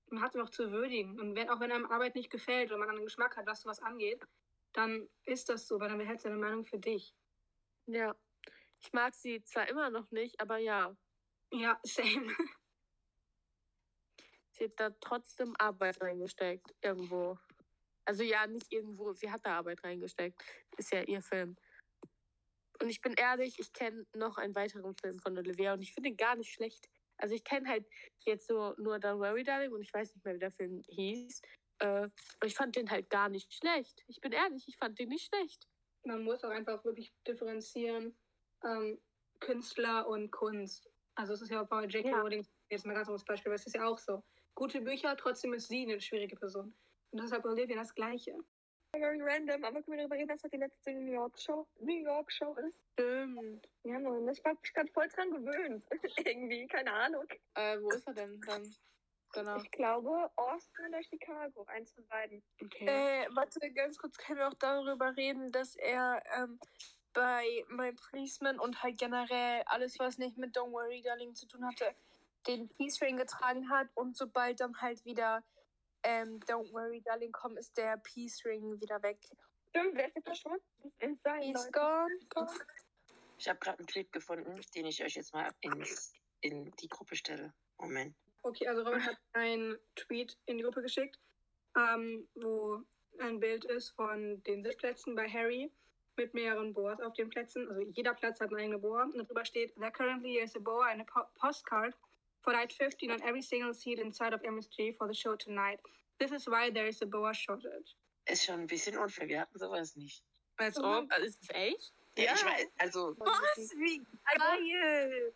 Man 0.10 0.22
hat 0.24 0.34
sie 0.34 0.42
auch 0.42 0.50
zu 0.50 0.72
würdigen. 0.72 1.20
Und 1.20 1.36
wenn, 1.36 1.50
auch 1.50 1.60
wenn 1.60 1.72
einem 1.72 1.86
Arbeit 1.92 2.16
nicht 2.16 2.30
gefällt 2.30 2.70
oder 2.72 2.78
man 2.80 2.90
einen 2.90 3.06
Geschmack 3.06 3.36
hat, 3.38 3.48
was 3.48 3.62
sowas 3.62 3.82
angeht, 3.82 4.24
dann 4.74 5.10
ist 5.26 5.50
das 5.50 5.68
so, 5.68 5.80
weil 5.80 5.90
dann 5.90 5.98
behält 5.98 6.22
seine 6.22 6.38
Meinung 6.38 6.66
für 6.66 6.80
dich. 6.80 7.16
Ja. 7.88 8.16
Ich 8.80 8.94
mag 8.94 9.16
sie 9.16 9.44
zwar 9.44 9.68
immer 9.70 9.90
noch 9.90 10.12
nicht, 10.12 10.40
aber 10.42 10.58
ja, 10.58 10.96
Ja, 11.52 11.80
same. 11.84 12.28
sie 14.52 14.66
hat 14.66 14.80
da 14.80 14.90
trotzdem 15.02 15.56
Arbeit 15.58 16.02
reingesteckt, 16.02 16.76
irgendwo. 16.82 17.38
Also 18.06 18.24
ja, 18.24 18.46
nicht 18.48 18.72
irgendwo, 18.72 19.14
sie 19.14 19.32
hat 19.32 19.46
da 19.46 19.58
Arbeit 19.58 19.84
reingesteckt. 19.84 20.42
Ist 20.78 20.92
ja 20.92 21.02
ihr 21.04 21.22
Film. 21.22 21.56
Und 22.82 22.90
ich 22.90 23.02
bin 23.02 23.14
ehrlich, 23.14 23.60
ich 23.60 23.72
kenne 23.72 24.06
noch 24.14 24.38
einen 24.38 24.56
weiteren 24.56 24.96
Film 24.96 25.20
von 25.20 25.38
Olivia 25.38 25.74
und 25.74 25.82
ich 25.82 25.94
finde 25.94 26.10
ihn 26.10 26.18
gar 26.18 26.36
nicht 26.36 26.52
schlecht. 26.52 26.90
Also 27.18 27.36
ich 27.36 27.44
kenne 27.44 27.70
halt 27.70 27.86
jetzt 28.26 28.48
so 28.48 28.74
nur 28.78 28.96
Don't 28.96 29.20
Worry 29.20 29.44
Darling 29.44 29.72
und 29.72 29.82
ich 29.82 29.94
weiß 29.94 30.14
nicht 30.14 30.26
mehr, 30.26 30.36
wie 30.36 30.40
der 30.40 30.52
Film 30.52 30.82
hieß. 30.88 31.42
Äh, 31.80 32.10
ich 32.44 32.56
fand 32.56 32.76
den 32.76 32.90
halt 32.90 33.10
gar 33.10 33.30
nicht 33.30 33.54
schlecht. 33.54 34.04
Ich 34.08 34.20
bin 34.20 34.32
ehrlich, 34.32 34.68
ich 34.68 34.78
fand 34.78 35.00
den 35.00 35.10
nicht 35.10 35.28
schlecht. 35.28 35.68
Man 36.04 36.24
muss 36.24 36.44
auch 36.44 36.50
einfach 36.50 36.84
wirklich 36.84 37.14
differenzieren, 37.26 38.18
ähm, 38.66 39.00
Künstler 39.40 40.08
und 40.08 40.32
Kunst. 40.32 40.90
Also 41.16 41.34
es 41.34 41.42
ist 41.42 41.52
ja 41.52 41.62
auch 41.62 41.68
bei 41.68 41.86
J.K. 41.86 42.10
Ja. 42.10 42.20
Rowling 42.20 42.46
jetzt 42.70 42.86
mal 42.86 42.94
ganz 42.94 43.08
anderes 43.08 43.26
Beispiel, 43.26 43.52
aber 43.52 43.56
es 43.56 43.66
ist 43.66 43.76
ja 43.76 43.86
auch 43.86 44.00
so. 44.00 44.24
Gute 44.56 44.82
Bücher, 44.82 45.16
trotzdem 45.16 45.54
ist 45.54 45.68
sie 45.68 45.84
eine 45.84 46.02
schwierige 46.02 46.36
Person. 46.36 46.74
Und 47.14 47.20
das 47.20 47.28
ist 47.28 47.34
halt 47.34 47.44
bei 47.44 47.50
Olivia 47.50 47.78
das 47.78 47.94
Gleiche. 47.94 48.36
Very 48.96 49.22
random, 49.22 49.64
aber 49.64 49.82
können 49.82 49.98
wir 49.98 49.98
darüber 50.00 50.16
reden, 50.16 50.28
dass 50.30 50.42
das 50.42 50.52
die 50.52 50.58
letzte 50.58 50.94
New 50.94 51.14
York 51.14 51.40
Show, 51.40 51.68
New 51.80 52.04
York 52.04 52.32
Show 52.32 52.56
ist? 52.56 52.76
Stimmt. 52.94 53.68
Ja, 53.84 54.00
Mann, 54.00 54.28
ich 54.28 54.44
hab 54.44 54.60
mich 54.62 54.74
gerade 54.74 54.92
voll 54.92 55.08
dran 55.10 55.32
gewöhnt. 55.32 55.86
Irgendwie, 56.28 56.68
keine 56.68 56.92
Ahnung. 56.92 57.26
Äh, 57.54 57.80
wo 57.82 57.90
ist 57.90 58.08
er 58.08 58.14
denn 58.14 58.42
dann? 58.42 58.64
Genau. 59.34 59.58
Ich 59.58 59.72
glaube, 59.72 60.30
Austin 60.36 60.86
oder 60.90 61.04
Chicago, 61.04 61.66
eins 61.66 61.92
von 61.94 62.08
beiden. 62.08 62.44
Okay. 62.64 62.86
Äh, 62.86 63.28
warte, 63.36 63.60
ganz 63.74 63.98
kurz 63.98 64.18
können 64.18 64.40
wir 64.40 64.48
auch 64.48 64.54
darüber 64.56 65.16
reden, 65.16 65.52
dass 65.52 65.76
er 65.76 66.22
ähm, 66.38 66.60
bei 67.14 67.66
My 67.70 67.94
Policeman 67.94 68.60
und 68.60 68.82
halt 68.82 68.98
generell 69.00 69.64
alles, 69.66 69.98
was 70.00 70.18
nicht 70.18 70.38
mit 70.38 70.56
Don't 70.56 70.72
Worry 70.72 71.02
Darling 71.02 71.34
zu 71.36 71.48
tun 71.48 71.66
hatte, 71.66 71.96
den 72.48 72.70
Peace 72.70 73.02
Ring 73.02 73.18
getragen 73.18 73.70
hat 73.70 73.88
und 73.96 74.16
sobald 74.16 74.60
dann 74.60 74.80
halt 74.82 75.04
wieder 75.06 75.44
ähm, 76.04 76.40
Don't 76.42 76.72
Worry 76.72 77.02
Darling 77.02 77.32
kommt, 77.32 77.58
ist 77.58 77.78
der 77.78 77.98
Peace 77.98 78.44
Ring 78.46 78.80
wieder 78.80 79.02
weg. 79.02 79.18
Stimmt, 79.70 79.96
wer 79.96 80.08
ist 80.08 80.16
jetzt 80.16 80.26
verschwunden? 80.26 80.64
Ist 81.00 81.24
sein, 81.24 81.42
He's 81.42 81.72
gone, 81.72 82.18
gone. 82.30 82.50
Ich 83.38 83.50
habe 83.50 83.60
gerade 83.60 83.80
einen 83.80 83.88
Tweet 83.88 84.12
gefunden, 84.12 84.62
den 84.76 84.86
ich 84.86 85.04
euch 85.04 85.16
jetzt 85.16 85.34
mal 85.34 85.52
ins, 85.62 86.14
in 86.42 86.72
die 86.80 86.88
Gruppe 86.88 87.16
stelle. 87.16 87.54
Moment. 87.78 88.16
Okay, 88.44 88.68
also 88.68 88.84
Robin 88.84 89.06
hat 89.06 89.18
einen 89.34 89.78
Tweet 89.96 90.38
in 90.46 90.58
die 90.58 90.64
Gruppe 90.64 90.82
geschickt, 90.82 91.20
ähm, 91.78 92.28
wo 92.36 92.84
ein 93.20 93.40
Bild 93.40 93.66
ist 93.66 93.90
von 93.92 94.42
den 94.44 94.64
Sitzplätzen 94.64 95.16
bei 95.16 95.28
Harry 95.28 95.72
mit 96.18 96.34
mehreren 96.34 96.74
Boas 96.74 97.00
auf 97.00 97.14
den 97.14 97.30
Plätzen. 97.30 97.68
Also 97.70 97.82
jeder 97.82 98.14
Platz 98.14 98.40
hat 98.40 98.50
eine 98.50 98.62
eigene 98.62 98.78
Boa. 98.78 99.04
Und 99.04 99.18
darüber 99.18 99.46
steht, 99.46 99.76
there 99.76 99.92
currently 99.92 100.40
is 100.40 100.56
a 100.56 100.60
boa 100.60 100.92
and 100.92 101.02
a 101.02 101.06
po 101.06 101.22
postcard 101.36 101.96
for 102.44 102.54
night 102.54 102.74
15 102.74 103.12
on 103.12 103.22
every 103.24 103.42
single 103.42 103.74
seat 103.74 104.00
inside 104.00 104.34
of 104.34 104.42
MSG 104.42 104.96
for 104.98 105.08
the 105.08 105.14
show 105.14 105.36
tonight. 105.36 105.80
This 106.20 106.32
is 106.32 106.46
why 106.48 106.70
there 106.72 106.88
is 106.88 107.02
a 107.02 107.06
boa 107.06 107.34
shortage. 107.34 107.96
Ist 108.26 108.46
schon 108.46 108.62
ein 108.62 108.68
bisschen 108.68 108.98
unfair, 108.98 109.28
wir 109.28 109.42
hatten 109.42 109.58
sowas 109.58 109.96
nicht. 109.96 110.24
Als 110.58 110.78
ob. 110.78 111.12
Also 111.12 111.26
ist 111.26 111.42
es 111.42 111.50
echt? 111.50 111.94
Ja, 112.18 112.34
ich 112.36 112.46
weiß, 112.46 112.68
also, 112.78 113.16
Was? 113.18 113.58
Wie 113.78 114.02
geil! 114.38 115.34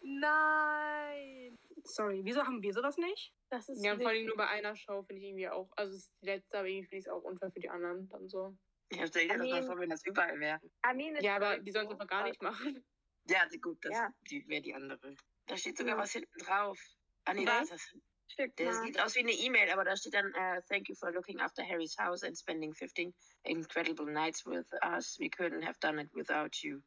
Nein! 0.00 1.58
Sorry, 1.84 2.20
wieso 2.24 2.42
haben 2.44 2.62
wir 2.62 2.72
sowas 2.72 2.96
nicht? 2.96 3.32
Das 3.50 3.68
ist 3.68 3.84
Ja, 3.84 3.96
vor 3.96 4.08
allem 4.08 4.26
nur 4.26 4.36
bei 4.36 4.46
einer 4.48 4.74
Show 4.76 5.02
finde 5.02 5.20
ich 5.22 5.28
irgendwie 5.28 5.48
auch. 5.48 5.68
Also 5.76 5.94
es 5.94 6.02
ist 6.04 6.12
die 6.22 6.26
letzte, 6.26 6.58
aber 6.58 6.68
irgendwie 6.68 6.86
finde 6.88 7.00
ich 7.00 7.06
es 7.06 7.12
auch 7.12 7.22
unfair 7.22 7.50
für 7.50 7.60
die 7.60 7.68
anderen 7.68 8.08
dann 8.08 8.28
so. 8.28 8.56
ja, 8.92 9.06
stell 9.06 9.28
dir 9.28 9.36
das 9.38 9.48
mal 9.48 9.62
vor, 9.64 9.78
wenn 9.78 9.90
das 9.90 10.04
überall 10.04 10.38
wäre. 10.40 10.60
I 10.90 10.94
mean, 10.94 11.14
it's 11.14 11.24
Ja, 11.24 11.36
aber 11.36 11.58
die 11.58 11.70
sollen 11.72 11.86
es 11.86 11.92
einfach 11.92 12.06
gar 12.06 12.24
nicht 12.24 12.40
machen. 12.42 12.84
Ja, 13.28 13.46
gut, 13.60 13.78
das 13.84 13.92
Ja. 13.92 14.14
wäre 14.46 14.62
die 14.62 14.74
andere. 14.74 15.14
Da 15.48 15.56
steht 15.56 15.76
sogar 15.78 15.96
Ja. 15.96 16.02
was 16.02 16.12
hinten 16.12 16.38
drauf. 16.38 16.78
Ah, 17.24 17.34
nee, 17.34 17.46
Was? 17.46 17.68
das 17.68 17.80
ist 17.82 17.92
das. 17.94 18.02
Schick 18.30 18.56
Der 18.56 18.66
mal. 18.72 18.82
sieht 18.84 19.00
aus 19.00 19.14
wie 19.14 19.20
eine 19.20 19.32
E-Mail, 19.32 19.70
aber 19.70 19.84
da 19.84 19.96
steht 19.96 20.12
dann, 20.14 20.32
äh, 20.34 20.62
thank 20.68 20.88
you 20.88 20.94
for 20.94 21.10
looking 21.12 21.40
after 21.40 21.62
Harry's 21.66 21.96
house 21.98 22.22
and 22.22 22.36
spending 22.38 22.74
15 22.74 23.14
incredible 23.44 24.04
nights 24.06 24.44
with 24.46 24.66
us. 24.84 25.18
We 25.18 25.28
couldn't 25.30 25.64
have 25.64 25.78
done 25.80 26.00
it 26.00 26.10
without 26.14 26.50
you. 26.62 26.80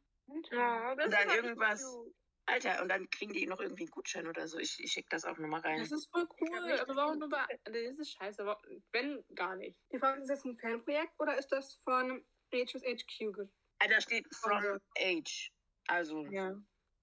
Ja, 0.52 0.94
das 0.94 1.06
Und 1.06 1.12
dann 1.12 1.30
irgendwas- 1.30 1.82
cute. 1.82 2.14
Alter, 2.46 2.82
und 2.82 2.88
dann 2.88 3.08
kriegen 3.10 3.32
die 3.32 3.46
noch 3.46 3.60
irgendwie 3.60 3.84
einen 3.84 3.90
Gutschein 3.92 4.26
oder 4.26 4.48
so. 4.48 4.58
Ich, 4.58 4.76
ich 4.82 4.90
schicke 4.92 5.08
das 5.10 5.24
auch 5.24 5.38
nochmal 5.38 5.60
rein. 5.60 5.78
Das 5.78 5.92
ist 5.92 6.10
voll 6.10 6.26
cool, 6.40 6.66
nicht, 6.66 6.80
aber 6.80 6.96
warum 6.96 7.18
nur 7.18 7.28
bei. 7.28 7.44
Das 7.64 7.74
ist 7.98 8.12
scheiße, 8.12 8.42
aber 8.42 8.60
wenn 8.90 9.24
gar 9.36 9.54
nicht. 9.54 9.78
Die 9.92 9.98
Frage 9.98 10.18
ist, 10.22 10.24
ist 10.30 10.38
das 10.38 10.44
ein 10.44 10.58
Fanprojekt 10.58 11.12
oder 11.20 11.38
ist 11.38 11.48
das 11.52 11.74
von 11.84 12.24
HSHQ? 12.52 13.48
Ah, 13.78 13.86
da 13.88 14.00
steht 14.00 14.26
from 14.34 14.80
age. 14.98 15.52
Also, 15.86 16.24
Ja. 16.26 16.56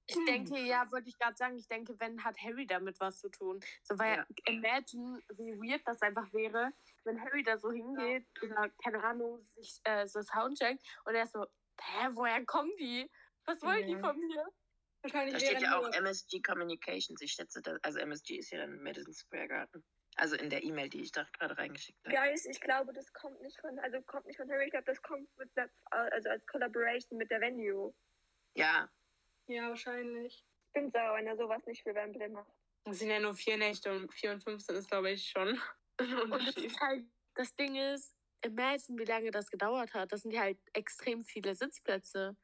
Ich 0.10 0.26
denke, 0.26 0.60
ja, 0.60 0.90
wollte 0.92 1.10
ich 1.10 1.18
gerade 1.20 1.36
sagen, 1.36 1.58
ich 1.58 1.68
denke, 1.68 2.00
wenn 2.00 2.24
hat 2.24 2.38
Harry 2.42 2.66
damit 2.66 3.00
was 3.00 3.20
zu 3.20 3.30
tun. 3.30 3.60
So, 3.84 3.98
weil 4.00 4.18
Ja. 4.18 4.26
imagine, 4.46 5.22
wie 5.38 5.54
weird 5.60 5.82
das 5.86 6.02
einfach 6.02 6.32
wäre, 6.34 6.72
wenn 7.04 7.22
Harry 7.22 7.44
da 7.44 7.58
so 7.58 7.72
hingeht 7.72 8.26
oder, 8.42 8.70
keine 8.84 9.04
Ahnung, 9.04 9.40
sich 9.42 9.80
äh, 9.84 10.08
so 10.08 10.22
Soundcheckt 10.22 10.82
und 11.06 11.14
er 11.16 11.24
ist 11.24 11.34
so, 11.34 11.44
hä, 11.82 12.08
woher 12.14 12.44
kommen 12.46 12.72
die? 12.80 13.10
Was 13.46 13.62
wollen 13.62 13.86
die 13.88 13.94
Ja. 13.94 14.00
von 14.00 14.20
mir? 14.20 14.46
Wahrscheinlich 15.02 15.34
da 15.34 15.40
steht 15.40 15.62
ja 15.62 15.78
auch 15.78 15.84
nur- 15.84 15.96
MSG 15.96 16.42
Communications. 16.42 17.22
Ich 17.22 17.32
schätze, 17.34 17.62
das, 17.62 17.80
also 17.84 18.00
MSG 18.00 18.38
ist 18.38 18.52
ja 18.52 18.60
dann 18.60 18.82
Madison 18.82 19.14
Square 19.14 19.48
Garden. 19.48 19.84
Also 20.16 20.36
in 20.36 20.50
der 20.50 20.64
E-Mail, 20.64 20.90
die 20.90 21.02
ich 21.02 21.12
da 21.14 21.24
gerade 21.38 21.58
reingeschickt 21.58 22.04
habe. 22.06 22.16
Guys, 22.16 22.46
ich 22.46 22.60
glaube, 22.60 22.92
das 22.94 23.14
kommt 23.14 23.40
nicht 23.42 23.58
von, 23.62 23.80
also 23.80 24.02
kommt 24.02 24.26
nicht 24.26 24.36
von 24.38 24.50
Harry, 24.50 24.66
ich 24.66 24.72
glaube, 24.72 24.86
das 24.88 25.02
kommt 25.02 25.30
mit 25.38 25.56
der, 25.56 25.70
also 25.92 26.30
als 26.30 26.46
Collaboration 26.48 27.18
mit 27.18 27.32
der 27.32 27.40
Venue. 27.40 27.94
Ja, 28.56 28.90
Ja, 29.50 29.70
wahrscheinlich. 29.70 30.46
Ich 30.68 30.74
bin 30.74 30.92
sauer, 30.92 31.16
wenn 31.16 31.26
er 31.26 31.36
sowas 31.36 31.66
nicht 31.66 31.82
für 31.82 31.96
Wembley 31.96 32.30
macht. 32.30 32.54
Das 32.86 33.00
sind 33.00 33.10
ja 33.10 33.20
nur 33.20 33.34
vier 33.34 33.58
Nächte 33.58 33.92
und 33.92 34.14
vier 34.14 34.32
und 34.32 34.44
15 34.44 34.76
ist, 34.76 34.90
glaube 34.90 35.12
ich, 35.12 35.28
schon 35.28 35.60
Und 36.24 36.48
das, 36.48 36.56
ist 36.56 36.80
halt, 36.80 37.06
das 37.36 37.56
Ding 37.56 37.76
ist, 37.76 38.16
imagine, 38.44 39.00
wie 39.00 39.06
lange 39.06 39.32
das 39.32 39.50
gedauert 39.50 39.94
hat. 39.94 40.12
Das 40.12 40.22
sind 40.22 40.32
ja 40.32 40.42
halt 40.42 40.60
extrem 40.74 41.24
viele 41.24 41.56
Sitzplätze. 41.56 42.38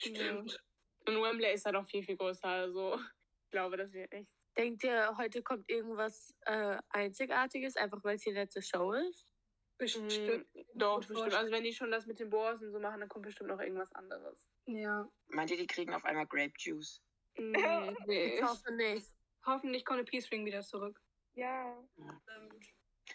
Stimmt. 0.00 0.58
Und 1.06 1.22
Wembley 1.22 1.52
ist 1.52 1.66
halt 1.66 1.76
auch 1.76 1.84
viel, 1.84 2.02
viel 2.02 2.16
größer. 2.16 2.48
Also 2.48 2.96
ich 2.96 3.50
glaube, 3.50 3.76
das 3.76 3.92
wird 3.92 4.12
echt. 4.12 4.30
Denkt 4.56 4.84
ihr, 4.84 5.12
heute 5.18 5.42
kommt 5.42 5.68
irgendwas 5.68 6.32
äh, 6.42 6.78
Einzigartiges, 6.90 7.76
einfach 7.76 8.02
weil 8.04 8.16
es 8.16 8.22
die 8.22 8.30
letzte 8.30 8.62
Show 8.62 8.92
ist? 8.92 9.34
Bestimmt. 9.76 10.46
Mm, 10.54 10.60
doch, 10.74 11.04
bestimmt. 11.04 11.34
Also 11.34 11.50
wenn 11.50 11.64
die 11.64 11.72
schon 11.72 11.90
das 11.90 12.06
mit 12.06 12.20
den 12.20 12.30
Boas 12.30 12.62
und 12.62 12.70
so 12.70 12.78
machen, 12.78 13.00
dann 13.00 13.08
kommt 13.08 13.26
bestimmt 13.26 13.50
noch 13.50 13.60
irgendwas 13.60 13.92
anderes. 13.92 14.48
Ja. 14.66 15.08
meint 15.28 15.50
ihr, 15.50 15.56
die 15.56 15.66
kriegen 15.66 15.92
auf 15.94 16.04
einmal 16.04 16.26
Grape 16.26 16.52
Juice? 16.58 17.02
Mm, 17.36 17.52
Nee. 18.08 18.36
Ich 18.36 18.42
hoffe 18.42 18.72
nicht. 18.74 19.10
Hoffentlich 19.46 19.84
kommt 19.84 19.98
der 20.00 20.04
Peace 20.04 20.30
Ring 20.30 20.44
wieder 20.46 20.62
zurück. 20.62 20.98
Ja. 21.34 21.76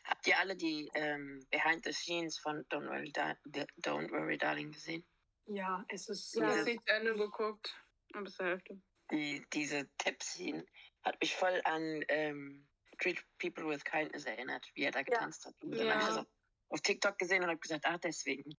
Habt 0.04 0.28
ihr 0.28 0.38
alle 0.38 0.56
die 0.56 0.90
ähm, 0.94 1.46
Behind 1.50 1.84
the 1.86 1.92
Scenes 1.94 2.38
von 2.40 2.64
Don't 2.68 2.88
Worry, 2.88 3.12
Dar 3.12 3.38
Don't 3.82 4.12
Worry 4.12 4.38
Darling 4.38 4.72
gesehen? 4.72 5.04
Ja, 5.46 5.84
es 5.88 6.08
ist 6.10 6.36
Ich 6.36 6.42
Ja. 6.42 6.48
habe 6.48 6.56
so. 6.56 6.60
es 6.62 6.66
nicht 6.68 6.86
zu 6.88 6.94
Ende 6.94 7.16
geguckt. 7.16 7.76
Aber 8.14 8.24
bis 8.24 8.36
zur 8.36 8.46
Hälfte. 8.48 8.80
Die, 9.12 9.44
diese 9.54 9.90
Tip-Scene 9.98 10.64
hat 11.04 11.20
mich 11.22 11.36
voll 11.36 11.60
an 11.64 12.04
ähm, 12.10 12.68
Treat 13.00 13.24
People 13.40 13.68
with 13.68 13.84
Kindness 13.84 14.26
erinnert, 14.26 14.68
wie 14.76 14.84
er 14.84 14.92
da 14.92 15.02
getanzt 15.02 15.46
hat. 15.46 15.56
Und 15.64 15.72
dann 15.72 15.88
Ja. 15.88 15.94
habe 15.94 16.02
ich 16.02 16.08
das 16.10 16.18
auf, 16.18 16.28
auf 16.70 16.82
TikTok 16.82 17.18
gesehen 17.18 17.42
und 17.44 17.50
habe 17.50 17.60
gesagt, 17.60 17.86
ah, 17.88 17.98
deswegen. 17.98 18.52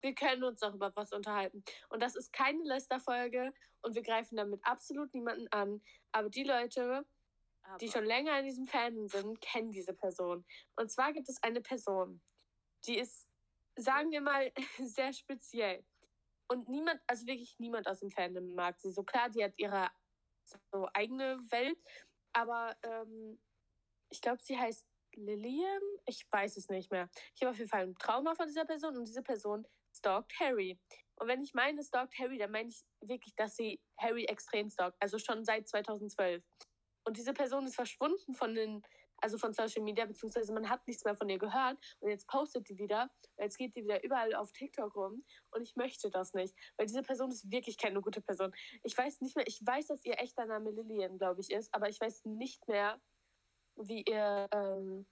Wir 0.00 0.14
können 0.14 0.44
uns 0.44 0.62
auch 0.62 0.74
über 0.74 0.94
was 0.94 1.12
unterhalten. 1.12 1.62
Und 1.88 2.02
das 2.02 2.16
ist 2.16 2.32
keine 2.32 2.62
Lester-Folge 2.64 3.52
und 3.82 3.94
wir 3.94 4.02
greifen 4.02 4.36
damit 4.36 4.60
absolut 4.64 5.12
niemanden 5.14 5.48
an. 5.48 5.82
Aber 6.12 6.28
die 6.28 6.44
Leute, 6.44 7.06
die 7.80 7.90
schon 7.90 8.04
länger 8.04 8.38
in 8.38 8.46
diesem 8.46 8.66
Fandom 8.66 9.08
sind, 9.08 9.40
kennen 9.40 9.70
diese 9.70 9.94
Person. 9.94 10.44
Und 10.76 10.90
zwar 10.90 11.12
gibt 11.12 11.28
es 11.28 11.42
eine 11.42 11.60
Person, 11.60 12.20
die 12.86 12.98
ist, 12.98 13.28
sagen 13.76 14.10
wir 14.10 14.20
mal, 14.20 14.52
sehr 14.78 15.12
speziell. 15.12 15.84
Und 16.48 16.68
niemand, 16.68 17.00
also 17.06 17.26
wirklich 17.26 17.58
niemand 17.58 17.86
aus 17.86 18.00
dem 18.00 18.10
Fandom 18.10 18.54
mag 18.54 18.78
sie. 18.80 18.90
So 18.90 19.04
klar, 19.04 19.30
die 19.30 19.44
hat 19.44 19.52
ihre 19.56 19.88
so 20.72 20.88
eigene 20.94 21.38
Welt, 21.50 21.78
aber 22.32 22.76
ähm, 22.82 23.38
ich 24.10 24.20
glaube, 24.20 24.42
sie 24.42 24.58
heißt 24.58 24.84
Lillian. 25.14 25.82
Ich 26.06 26.26
weiß 26.30 26.56
es 26.56 26.68
nicht 26.68 26.90
mehr. 26.90 27.08
Ich 27.34 27.42
habe 27.42 27.50
auf 27.50 27.58
jeden 27.58 27.70
Fall 27.70 27.82
ein 27.82 27.94
Trauma 27.96 28.34
von 28.34 28.46
dieser 28.46 28.64
Person 28.64 28.96
und 28.96 29.06
diese 29.06 29.22
Person 29.22 29.66
stalkt 29.94 30.32
Harry. 30.40 30.78
Und 31.16 31.28
wenn 31.28 31.42
ich 31.42 31.52
meine 31.52 31.82
stalkt 31.82 32.18
Harry, 32.18 32.38
dann 32.38 32.50
meine 32.50 32.70
ich 32.70 32.82
wirklich, 33.00 33.34
dass 33.36 33.54
sie 33.56 33.80
Harry 33.98 34.24
extrem 34.24 34.70
stalkt. 34.70 34.96
Also 35.00 35.18
schon 35.18 35.44
seit 35.44 35.68
2012. 35.68 36.42
Und 37.04 37.16
diese 37.16 37.34
Person 37.34 37.66
ist 37.66 37.74
verschwunden 37.74 38.34
von 38.34 38.54
den, 38.54 38.82
also 39.18 39.36
von 39.36 39.52
Social 39.52 39.82
Media, 39.82 40.06
beziehungsweise 40.06 40.52
man 40.52 40.68
hat 40.68 40.86
nichts 40.86 41.04
mehr 41.04 41.14
von 41.14 41.28
ihr 41.28 41.38
gehört. 41.38 41.78
Und 42.00 42.10
jetzt 42.10 42.26
postet 42.26 42.68
die 42.68 42.78
wieder. 42.78 43.10
Jetzt 43.38 43.58
geht 43.58 43.76
die 43.76 43.84
wieder 43.84 44.02
überall 44.02 44.34
auf 44.34 44.52
TikTok 44.52 44.94
rum. 44.96 45.24
Und 45.50 45.62
ich 45.62 45.76
möchte 45.76 46.10
das 46.10 46.32
nicht. 46.32 46.54
Weil 46.76 46.86
diese 46.86 47.02
Person 47.02 47.30
ist 47.30 47.50
wirklich 47.50 47.76
keine 47.76 48.00
gute 48.00 48.22
Person. 48.22 48.52
Ich 48.82 48.96
weiß 48.96 49.20
nicht 49.20 49.36
mehr, 49.36 49.46
ich 49.46 49.60
weiß, 49.62 49.88
dass 49.88 50.04
ihr 50.04 50.18
echter 50.18 50.46
Name 50.46 50.70
Lillian, 50.70 51.18
glaube 51.18 51.40
ich, 51.40 51.50
ist, 51.50 51.72
aber 51.74 51.88
ich 51.88 52.00
weiß 52.00 52.24
nicht 52.24 52.66
mehr, 52.66 53.00
wie 53.76 54.02
ihr 54.02 54.48
ähm, 54.52 55.06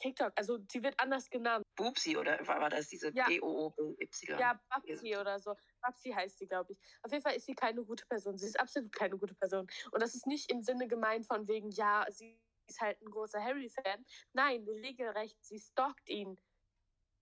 TikTok, 0.00 0.32
also 0.36 0.58
sie 0.70 0.82
wird 0.82 0.98
anders 0.98 1.30
genannt. 1.30 1.64
Bubsi 1.76 2.16
oder 2.16 2.38
war, 2.46 2.68
das 2.68 2.88
diese 2.88 3.10
Ja. 3.14 3.26
B-O-O-Y? 3.26 4.38
Ja, 4.38 4.60
Babsi 4.68 5.16
oder 5.16 5.38
so. 5.38 5.56
Babsi 5.80 6.10
heißt 6.12 6.38
sie, 6.38 6.46
glaube 6.46 6.72
ich. 6.72 6.78
Auf 7.02 7.12
jeden 7.12 7.22
Fall 7.22 7.34
ist 7.34 7.46
sie 7.46 7.54
keine 7.54 7.84
gute 7.84 8.04
Person. 8.06 8.36
Sie 8.36 8.46
ist 8.46 8.58
absolut 8.58 8.92
keine 8.92 9.16
gute 9.18 9.34
Person. 9.34 9.66
Und 9.92 10.02
das 10.02 10.14
ist 10.14 10.26
nicht 10.26 10.50
im 10.50 10.62
Sinne 10.62 10.88
gemeint 10.88 11.26
von 11.26 11.48
wegen, 11.48 11.70
ja, 11.70 12.06
sie 12.10 12.40
ist 12.68 12.80
halt 12.80 13.00
ein 13.00 13.10
großer 13.10 13.42
Harry-Fan. 13.42 14.04
Nein, 14.32 14.64
regelrecht, 14.68 15.42
sie 15.44 15.58
stalkt 15.58 16.08
ihn. 16.08 16.38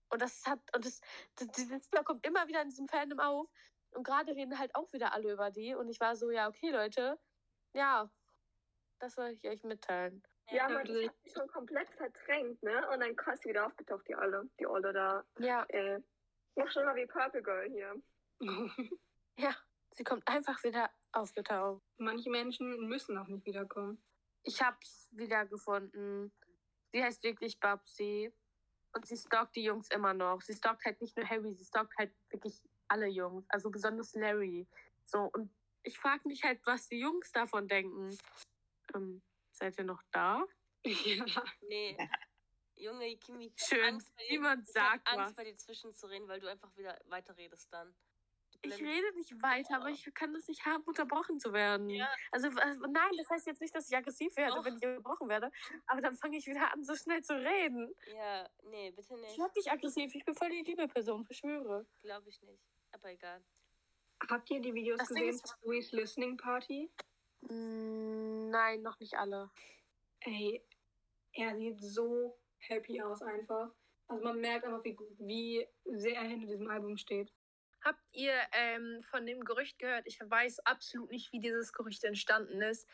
Und 0.09 0.21
das 0.21 0.45
hat, 0.45 0.59
und 0.75 0.85
das, 0.85 1.01
das 1.35 1.47
dieses 1.49 1.89
Thema 1.89 2.03
kommt 2.03 2.25
immer 2.25 2.47
wieder 2.47 2.61
in 2.61 2.69
diesem 2.69 2.87
Fandom 2.87 3.19
auf. 3.19 3.49
Und 3.91 4.03
gerade 4.03 4.35
reden 4.35 4.57
halt 4.57 4.75
auch 4.75 4.91
wieder 4.93 5.13
alle 5.13 5.31
über 5.31 5.51
die. 5.51 5.75
Und 5.75 5.89
ich 5.89 5.99
war 5.99 6.15
so, 6.15 6.31
ja, 6.31 6.47
okay, 6.47 6.71
Leute, 6.71 7.19
ja, 7.73 8.11
das 8.99 9.15
soll 9.15 9.29
ich 9.29 9.47
euch 9.47 9.63
mitteilen. 9.63 10.23
Ja, 10.49 10.67
Ja, 10.67 10.69
man 10.69 10.85
ich 10.85 11.07
hab 11.07 11.23
die 11.23 11.29
schon 11.29 11.47
komplett 11.47 11.89
verdrängt, 11.91 12.61
ne? 12.63 12.87
Und 12.89 12.99
dann 12.99 13.11
ist 13.11 13.43
sie 13.43 13.49
wieder 13.49 13.65
aufgetaucht, 13.65 14.07
die 14.07 14.15
Olle. 14.15 14.49
Die 14.59 14.67
Olle 14.67 14.93
da. 14.93 15.23
Ja, 15.39 15.65
Äh, 15.69 15.99
noch 16.55 16.69
schlimmer 16.69 16.95
wie 16.95 17.05
Purple 17.05 17.41
Girl 17.41 17.69
hier. 17.69 18.01
ja, 19.37 19.55
sie 19.91 20.03
kommt 20.03 20.27
einfach 20.27 20.63
wieder 20.63 20.89
aufgetaucht. 21.11 21.81
Manche 21.97 22.29
Menschen 22.29 22.87
müssen 22.87 23.17
auch 23.17 23.27
nicht 23.27 23.45
wiederkommen. 23.45 24.03
Ich 24.43 24.61
hab's 24.61 25.07
wiedergefunden. 25.11 26.31
Sie 26.91 27.03
heißt 27.03 27.23
wirklich 27.23 27.59
Babsi. 27.59 28.33
Und 28.95 29.07
sie 29.07 29.17
stalkt 29.17 29.55
die 29.55 29.63
Jungs 29.63 29.89
immer 29.89 30.13
noch. 30.13 30.41
Sie 30.41 30.53
stalkt 30.53 30.85
halt 30.85 31.01
nicht 31.01 31.17
nur 31.17 31.27
Harry, 31.27 31.53
sie 31.55 31.65
stalkt 31.65 31.97
halt 31.97 32.13
wirklich 32.29 32.61
alle 32.87 33.07
Jungs. 33.07 33.45
Also 33.49 33.71
besonders 33.71 34.13
Larry. 34.13 34.67
So, 35.03 35.31
und 35.33 35.51
ich 35.81 35.97
frage 35.97 36.27
mich 36.27 36.43
halt, 36.43 36.61
was 36.65 36.87
die 36.87 36.99
Jungs 36.99 37.31
davon 37.31 37.67
denken. 37.67 38.15
Ähm, 38.93 39.21
seid 39.55 39.77
ihr 39.77 39.83
noch 39.85 40.01
da? 40.11 40.43
ja. 40.83 41.25
Nee. 41.61 41.97
Junge, 42.75 43.15
Kimi, 43.17 43.53
ich 43.55 43.63
Schön. 43.63 43.83
Angst, 43.83 44.13
bei 44.15 44.23
dir, 44.23 44.31
Niemand 44.31 44.67
ich 44.67 44.75
hab 44.75 44.91
sagt 44.91 45.07
Angst, 45.07 45.25
was. 45.27 45.33
bei 45.35 45.43
dir 45.45 45.55
zwischenzureden, 45.55 46.27
weil 46.27 46.39
du 46.39 46.47
einfach 46.47 46.75
wieder 46.75 46.99
weiterredest 47.05 47.71
dann. 47.71 47.95
Ich 48.65 48.81
rede 48.81 49.13
nicht 49.15 49.41
weiter, 49.41 49.75
aber 49.75 49.89
ich 49.89 50.09
kann 50.13 50.33
das 50.33 50.47
nicht 50.47 50.65
haben, 50.65 50.83
unterbrochen 50.83 51.37
zu 51.39 51.51
werden. 51.51 51.89
Ja. 51.89 52.09
Also, 52.31 52.47
äh, 52.47 52.75
nein, 52.89 53.11
das 53.17 53.29
heißt 53.29 53.45
jetzt 53.45 53.59
nicht, 53.59 53.75
dass 53.75 53.89
ich 53.89 53.95
aggressiv 53.97 54.35
werde, 54.37 54.55
Doch. 54.55 54.63
wenn 54.65 54.77
ich 54.77 54.85
unterbrochen 54.85 55.27
werde. 55.27 55.51
Aber 55.87 56.01
dann 56.01 56.15
fange 56.15 56.37
ich 56.37 56.47
wieder 56.47 56.71
an, 56.71 56.83
so 56.83 56.95
schnell 56.95 57.21
zu 57.23 57.33
reden. 57.35 57.93
Ja, 58.15 58.49
nee, 58.63 58.91
bitte 58.91 59.13
Ich 59.15 59.21
nicht. 59.21 59.37
werde 59.37 59.53
nicht 59.55 59.71
aggressiv, 59.71 60.15
ich 60.15 60.23
bin 60.23 60.33
voll 60.35 60.49
die 60.49 60.61
liebe 60.61 60.87
Person, 60.87 61.25
verschwöre. 61.25 61.85
Glaube 62.01 62.29
ich 62.29 62.41
nicht. 62.41 62.63
Aber 62.93 63.09
egal. 63.11 63.43
Habt 64.29 64.49
ihr 64.49 64.61
die 64.61 64.73
Videos 64.73 64.97
Das 64.99 65.09
gesehen 65.09 65.37
von 65.37 65.51
Louis 65.63 65.91
Listening 65.91 66.37
Party? 66.37 66.89
Mm, 67.49 68.49
Nein, 68.49 68.81
noch 68.81 68.99
nicht 68.99 69.15
alle. 69.15 69.49
Ey, 70.21 70.63
er 71.33 71.55
sieht 71.55 71.79
so 71.79 72.37
happy 72.59 73.01
aus 73.01 73.21
einfach. 73.21 73.71
Also 74.07 74.23
man 74.23 74.39
merkt 74.39 74.65
einfach, 74.65 74.83
wie, 74.83 74.97
wie 75.19 75.67
sehr 75.85 76.15
er 76.15 76.27
hinter 76.27 76.47
diesem 76.47 76.69
Album 76.69 76.97
steht. 76.97 77.33
Habt 77.81 78.01
ihr 78.13 78.33
ähm, 78.53 79.01
von 79.01 79.25
dem 79.25 79.43
Gerücht 79.43 79.77
gehört? 79.79 80.07
Ich 80.07 80.19
weiß 80.21 80.59
absolut 80.61 81.09
nicht, 81.11 81.31
wie 81.33 81.39
dieses 81.39 81.73
Gerücht 81.73 82.03
entstanden 82.03 82.61
ist. 82.61 82.87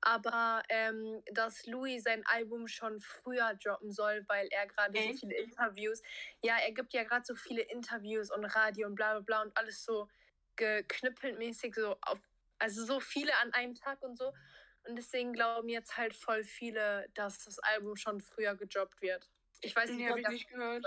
Aber 0.00 0.62
ähm, 0.68 1.22
dass 1.32 1.66
Louis 1.66 2.02
sein 2.02 2.24
Album 2.26 2.68
schon 2.68 3.00
früher 3.00 3.54
droppen 3.62 3.90
soll, 3.90 4.24
weil 4.28 4.48
er 4.50 4.66
gerade 4.66 4.98
so 5.00 5.12
viele 5.14 5.36
Interviews. 5.36 6.02
Ja, 6.42 6.58
er 6.58 6.72
gibt 6.72 6.92
ja 6.92 7.04
gerade 7.04 7.24
so 7.24 7.34
viele 7.34 7.62
Interviews 7.62 8.30
und 8.30 8.44
Radio 8.44 8.86
und 8.86 8.96
bla 8.96 9.12
bla 9.12 9.20
bla 9.20 9.42
und 9.42 9.56
alles 9.56 9.82
so 9.84 10.08
geknüppelmäßig 10.56 11.74
so 11.74 11.96
auf. 12.02 12.18
Also 12.64 12.86
so 12.86 12.98
viele 12.98 13.36
an 13.42 13.52
einem 13.52 13.74
Tag 13.74 14.02
und 14.02 14.16
so. 14.16 14.32
Und 14.88 14.96
deswegen 14.96 15.34
glauben 15.34 15.68
jetzt 15.68 15.98
halt 15.98 16.14
voll 16.14 16.42
viele, 16.44 17.06
dass 17.12 17.44
das 17.44 17.58
Album 17.58 17.94
schon 17.94 18.22
früher 18.22 18.54
gedroppt 18.54 19.02
wird. 19.02 19.28
Ich 19.60 19.76
weiß 19.76 19.90
nicht, 19.90 20.08
hab 20.08 20.16
ich 20.16 20.24
ob 20.24 20.32
nicht 20.32 20.48
gehört. 20.48 20.86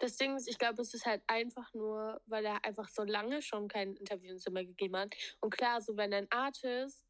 Das 0.00 0.18
Ding 0.18 0.36
ist, 0.36 0.48
ich 0.48 0.58
glaube, 0.58 0.82
es 0.82 0.92
ist 0.92 1.06
halt 1.06 1.22
einfach 1.28 1.72
nur, 1.72 2.20
weil 2.26 2.44
er 2.44 2.62
einfach 2.66 2.90
so 2.90 3.04
lange 3.04 3.40
schon 3.40 3.68
kein 3.68 3.94
Interview 3.96 4.36
mehr 4.50 4.66
gegeben 4.66 4.98
hat. 4.98 5.14
Und 5.40 5.48
klar, 5.56 5.80
so 5.80 5.96
wenn 5.96 6.12
ein 6.12 6.30
Artist 6.30 7.06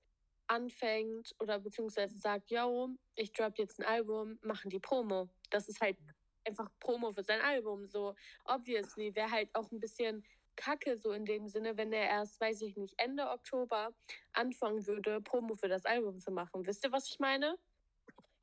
anfängt 0.46 1.34
oder 1.40 1.58
beziehungsweise 1.58 2.16
sagt, 2.16 2.52
yo, 2.52 2.88
ich 3.16 3.32
drop 3.32 3.58
jetzt 3.58 3.80
ein 3.80 3.86
Album, 3.86 4.38
machen 4.42 4.70
die 4.70 4.78
Promo. 4.78 5.28
Das 5.50 5.68
ist 5.68 5.80
halt 5.80 5.98
einfach 6.44 6.70
Promo 6.78 7.12
für 7.12 7.24
sein 7.24 7.40
Album. 7.40 7.88
So, 7.88 8.14
obviously, 8.44 9.12
wäre 9.12 9.30
halt 9.30 9.52
auch 9.54 9.72
ein 9.72 9.80
bisschen 9.80 10.24
kacke 10.56 10.96
so 10.96 11.12
in 11.12 11.24
dem 11.24 11.48
Sinne, 11.48 11.76
wenn 11.76 11.92
er 11.92 12.08
erst, 12.08 12.40
weiß 12.40 12.62
ich 12.62 12.76
nicht, 12.76 12.94
Ende 12.98 13.28
Oktober 13.30 13.94
anfangen 14.32 14.86
würde, 14.86 15.20
Promo 15.20 15.54
für 15.56 15.68
das 15.68 15.84
Album 15.84 16.18
zu 16.20 16.30
machen. 16.32 16.66
Wisst 16.66 16.84
ihr, 16.84 16.92
was 16.92 17.08
ich 17.08 17.18
meine? 17.18 17.58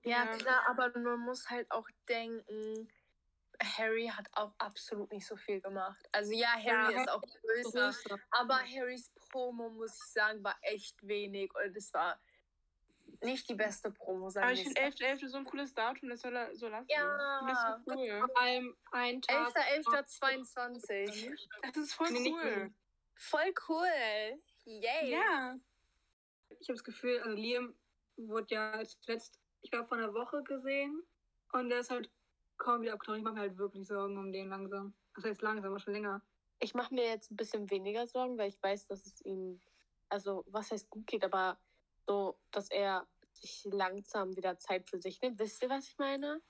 Ja, 0.03 0.25
Ja. 0.25 0.37
klar, 0.37 0.63
aber 0.69 0.97
man 0.97 1.19
muss 1.19 1.49
halt 1.49 1.69
auch 1.71 1.87
denken, 2.07 2.87
Harry 3.61 4.07
hat 4.07 4.27
auch 4.33 4.53
absolut 4.57 5.11
nicht 5.11 5.27
so 5.27 5.35
viel 5.35 5.59
gemacht. 5.61 6.07
Also 6.13 6.31
ja, 6.33 6.49
Harry 6.55 6.93
Ja, 6.93 7.03
ist 7.03 7.09
auch 7.09 7.21
größer, 7.21 7.71
Größer. 7.71 8.19
aber 8.31 8.55
Harrys 8.63 9.11
Promo, 9.31 9.69
muss 9.69 9.93
ich 9.95 10.13
sagen, 10.13 10.43
war 10.43 10.57
echt 10.61 10.95
wenig 11.05 11.53
und 11.55 11.75
es 11.75 11.93
war 11.93 12.21
nicht 13.23 13.49
die 13.49 13.55
beste 13.55 13.91
Promo, 13.91 14.29
sagen 14.29 14.45
Aber 14.45 14.53
ich 14.53 14.63
finde 14.63 14.81
es 14.81 14.95
11.11. 14.99 15.27
so 15.27 15.37
ein 15.37 15.45
cooles 15.45 15.73
Datum, 15.73 16.09
das 16.09 16.21
soll 16.21 16.35
er 16.35 16.55
so 16.55 16.67
lassen. 16.67 16.87
Ja. 16.89 17.41
Das 17.47 17.57
ist 17.57 17.85
so 17.85 17.93
cool. 17.93 18.19
Vor 18.19 18.41
allem 18.41 18.75
ein 18.91 19.21
Tag. 19.21 19.55
11.11.22. 19.55 21.49
Das 21.63 21.77
ist 21.77 21.93
voll 21.93 22.07
cool. 22.11 22.73
Voll 23.15 23.53
cool. 23.67 24.41
Yay. 24.65 25.11
Ja. 25.11 25.57
Ich 26.59 26.67
habe 26.67 26.77
das 26.77 26.83
Gefühl, 26.83 27.19
also 27.19 27.35
Liam 27.35 27.75
wurde 28.17 28.55
ja 28.55 28.71
als 28.71 28.97
letzt, 29.07 29.39
ich 29.61 29.71
glaube, 29.71 29.87
vor 29.87 29.97
einer 29.97 30.13
Woche 30.13 30.43
gesehen. 30.43 31.01
Und 31.53 31.69
der 31.69 31.79
ist 31.79 31.89
halt 31.89 32.11
kaum 32.57 32.81
wieder 32.81 32.93
abgetaucht. 32.93 33.17
Ich 33.17 33.23
mache 33.23 33.35
mir 33.35 33.41
halt 33.41 33.57
wirklich 33.57 33.87
Sorgen 33.87 34.17
um 34.17 34.31
den 34.31 34.49
langsam. 34.49 34.93
Das 35.15 35.25
heißt 35.25 35.41
langsam, 35.41 35.71
aber 35.71 35.79
schon 35.79 35.93
länger. 35.93 36.21
ich 36.59 36.73
mache 36.73 36.93
mir 36.93 37.05
jetzt 37.05 37.31
ein 37.31 37.37
bisschen 37.37 37.69
weniger 37.69 38.07
Sorgen, 38.07 38.37
weil 38.37 38.49
ich 38.49 38.61
weiß, 38.61 38.87
dass 38.87 39.05
es 39.05 39.21
ihm, 39.21 39.59
also 40.09 40.43
was 40.47 40.71
heißt 40.71 40.89
gut 40.89 41.07
geht, 41.07 41.23
aber 41.23 41.59
so, 42.09 42.39
dass 42.49 42.71
er 42.71 43.07
sich 43.33 43.63
langsam 43.65 44.35
wieder 44.35 44.57
Zeit 44.57 44.89
für 44.89 44.97
sich 44.97 45.21
nimmt. 45.21 45.37
Wisst 45.39 45.61
ihr, 45.61 45.69
was 45.69 45.87
ich 45.87 45.97
meine? 45.99 46.41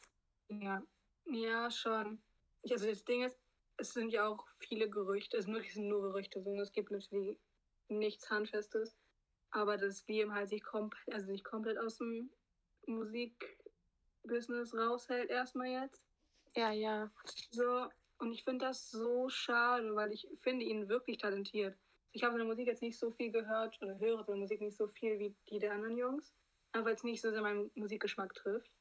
Ja, 0.47 0.81
ja, 1.25 1.69
schon. 1.69 2.23
Ich- 2.61 2.71
Also 2.71 2.87
das 2.87 3.03
Ding 3.03 3.23
ist, 3.23 3.37
es 3.77 3.91
sind 3.93 4.09
ja 4.11 4.25
auch 4.25 4.47
viele 4.59 4.89
Gerüchte, 4.89 5.35
es 5.37 5.47
möglich 5.47 5.73
sind 5.73 5.89
nur 5.89 6.01
Gerüchte, 6.01 6.41
sondern 6.41 6.63
es 6.63 6.71
gibt 6.71 6.91
natürlich 6.91 7.37
nichts 7.89 8.29
Handfestes. 8.29 8.97
Aber 9.51 9.77
dass 9.77 10.07
Liam 10.07 10.33
halt 10.33 10.47
sich 10.47 10.63
komplett, 10.63 11.13
also 11.13 11.27
sich 11.27 11.43
komplett 11.43 11.77
aus 11.77 11.97
dem 11.97 12.31
Musikbusiness 12.85 14.73
raushält 14.73 15.29
erstmal 15.29 15.67
jetzt. 15.67 16.01
Ja, 16.55 16.71
ja. 16.71 17.11
So, 17.51 17.89
und 18.19 18.31
ich 18.31 18.43
finde 18.45 18.65
das 18.65 18.89
so 18.89 19.27
schade, 19.27 19.93
weil 19.95 20.13
ich 20.13 20.25
finde 20.41 20.65
ihn 20.65 20.87
wirklich 20.87 21.17
talentiert. 21.17 21.77
Ich 22.11 22.23
habe 22.23 22.33
seine 22.33 22.45
Musik 22.45 22.67
jetzt 22.67 22.81
nicht 22.81 22.97
so 22.97 23.11
viel 23.11 23.31
gehört 23.31 23.79
oder 23.81 23.99
höre 23.99 24.23
seine 24.23 24.39
Musik 24.39 24.61
nicht 24.61 24.77
so 24.77 24.87
viel 24.87 25.19
wie 25.19 25.35
die 25.49 25.59
der 25.59 25.73
anderen 25.73 25.97
Jungs, 25.97 26.33
aber 26.71 26.89
jetzt 26.89 27.03
nicht 27.03 27.21
so 27.21 27.31
sehr 27.31 27.41
meinen 27.41 27.71
Musikgeschmack 27.75 28.33
trifft. 28.33 28.71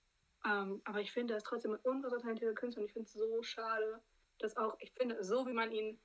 Ähm, 0.45 0.81
aber 0.85 1.01
ich 1.01 1.13
finde, 1.13 1.35
er 1.35 1.39
ist 1.39 1.47
trotzdem 1.47 1.73
ein 1.73 1.81
unfassbar 1.83 2.21
talentierter 2.21 2.55
Künstler 2.55 2.83
und 2.83 2.89
ich 2.89 2.93
finde 2.93 3.07
es 3.07 3.13
so 3.13 3.43
schade, 3.43 4.01
dass 4.39 4.57
auch, 4.57 4.77
ich 4.81 4.93
finde, 4.93 5.23
so 5.23 5.47
wie 5.47 5.53
man 5.53 5.73
ihn 5.73 5.99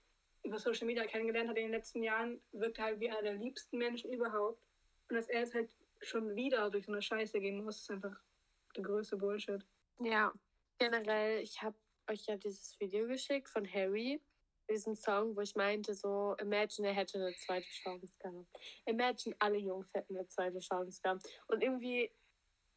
über 0.44 0.60
Social 0.60 0.88
Media 0.88 1.06
kennengelernt 1.06 1.50
hat 1.50 1.58
in 1.58 1.64
den 1.64 1.72
letzten 1.72 2.04
Jahren, 2.04 2.42
wirkt 2.52 2.78
er 2.80 2.86
halt 2.86 3.00
wie 3.00 3.10
einer 3.10 3.22
der 3.22 3.36
liebsten 3.36 3.78
Menschen 3.78 4.12
überhaupt. 4.12 4.62
Und 5.10 5.16
dass 5.16 5.30
er 5.30 5.42
jetzt 5.42 5.54
halt 5.54 5.70
schon 6.02 6.36
wieder 6.36 6.70
durch 6.70 6.86
so 6.86 6.92
eine 6.92 7.02
Scheiße 7.02 7.40
gehen 7.40 7.64
muss, 7.64 7.82
ist 7.82 7.92
einfach 7.92 8.20
der 8.76 8.84
größte 8.84 9.18
Bullshit. 9.18 9.64
Ja, 10.00 10.34
generell, 10.80 11.42
ich 11.42 11.62
habe 11.62 11.78
euch 12.10 12.26
ja 12.26 12.36
dieses 12.36 12.78
Video 12.80 13.08
geschickt 13.08 13.50
von 13.50 13.72
Harry, 13.72 14.22
diesen 14.70 14.96
Song, 14.96 15.36
wo 15.36 15.42
ich 15.42 15.56
meinte, 15.56 15.94
so, 15.94 16.36
imagine, 16.40 16.88
er 16.88 16.94
hätte 16.94 17.18
eine 17.18 17.36
zweite 17.36 17.68
Chance 17.68 18.16
gehabt. 18.20 18.48
Imagine, 18.86 19.36
alle 19.40 19.58
Jungs 19.58 19.94
hätten 19.94 20.16
eine 20.16 20.28
zweite 20.28 20.60
Chance 20.60 21.00
gehabt. 21.02 21.24
Und 21.48 21.62
irgendwie 21.64 22.12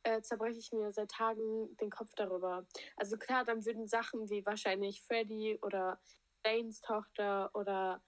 äh, 0.02 0.20
zerbreche 0.22 0.58
ich 0.58 0.72
mir 0.72 0.92
seit 0.92 1.10
Tagen 1.10 1.76
den 1.78 1.90
Kopf 1.90 2.12
darüber. 2.14 2.66
Also 2.96 3.16
klar, 3.16 3.44
dann 3.44 3.64
würden 3.64 3.86
Sachen 3.86 4.30
wie 4.30 4.44
wahrscheinlich 4.46 5.02
Freddy 5.02 5.58
oder 5.62 6.00
Danes 6.42 6.80
Tochter 6.80 7.50
oder 7.54 8.02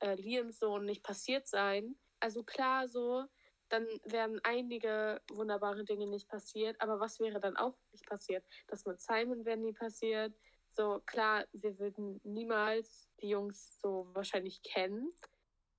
äh, 0.00 0.14
Liams 0.14 0.58
Sohn 0.58 0.84
nicht 0.84 1.02
passiert 1.02 1.48
sein. 1.48 1.96
Also 2.20 2.42
klar, 2.44 2.88
so, 2.88 3.24
dann 3.68 3.86
wären 4.04 4.40
einige 4.42 5.20
wunderbare 5.32 5.84
Dinge 5.84 6.06
nicht 6.06 6.28
passiert. 6.28 6.80
Aber 6.80 7.00
was 7.00 7.18
wäre 7.20 7.40
dann 7.40 7.56
auch 7.56 7.76
nicht 7.92 8.06
passiert? 8.06 8.44
Das 8.68 8.84
mit 8.84 9.00
Simon 9.00 9.44
wäre 9.44 9.56
nie 9.56 9.72
passiert. 9.72 10.34
So, 10.72 11.00
klar, 11.06 11.44
wir 11.52 11.78
würden 11.78 12.20
niemals 12.24 13.08
die 13.20 13.28
Jungs 13.28 13.80
so 13.80 14.08
wahrscheinlich 14.12 14.62
kennen. 14.62 15.12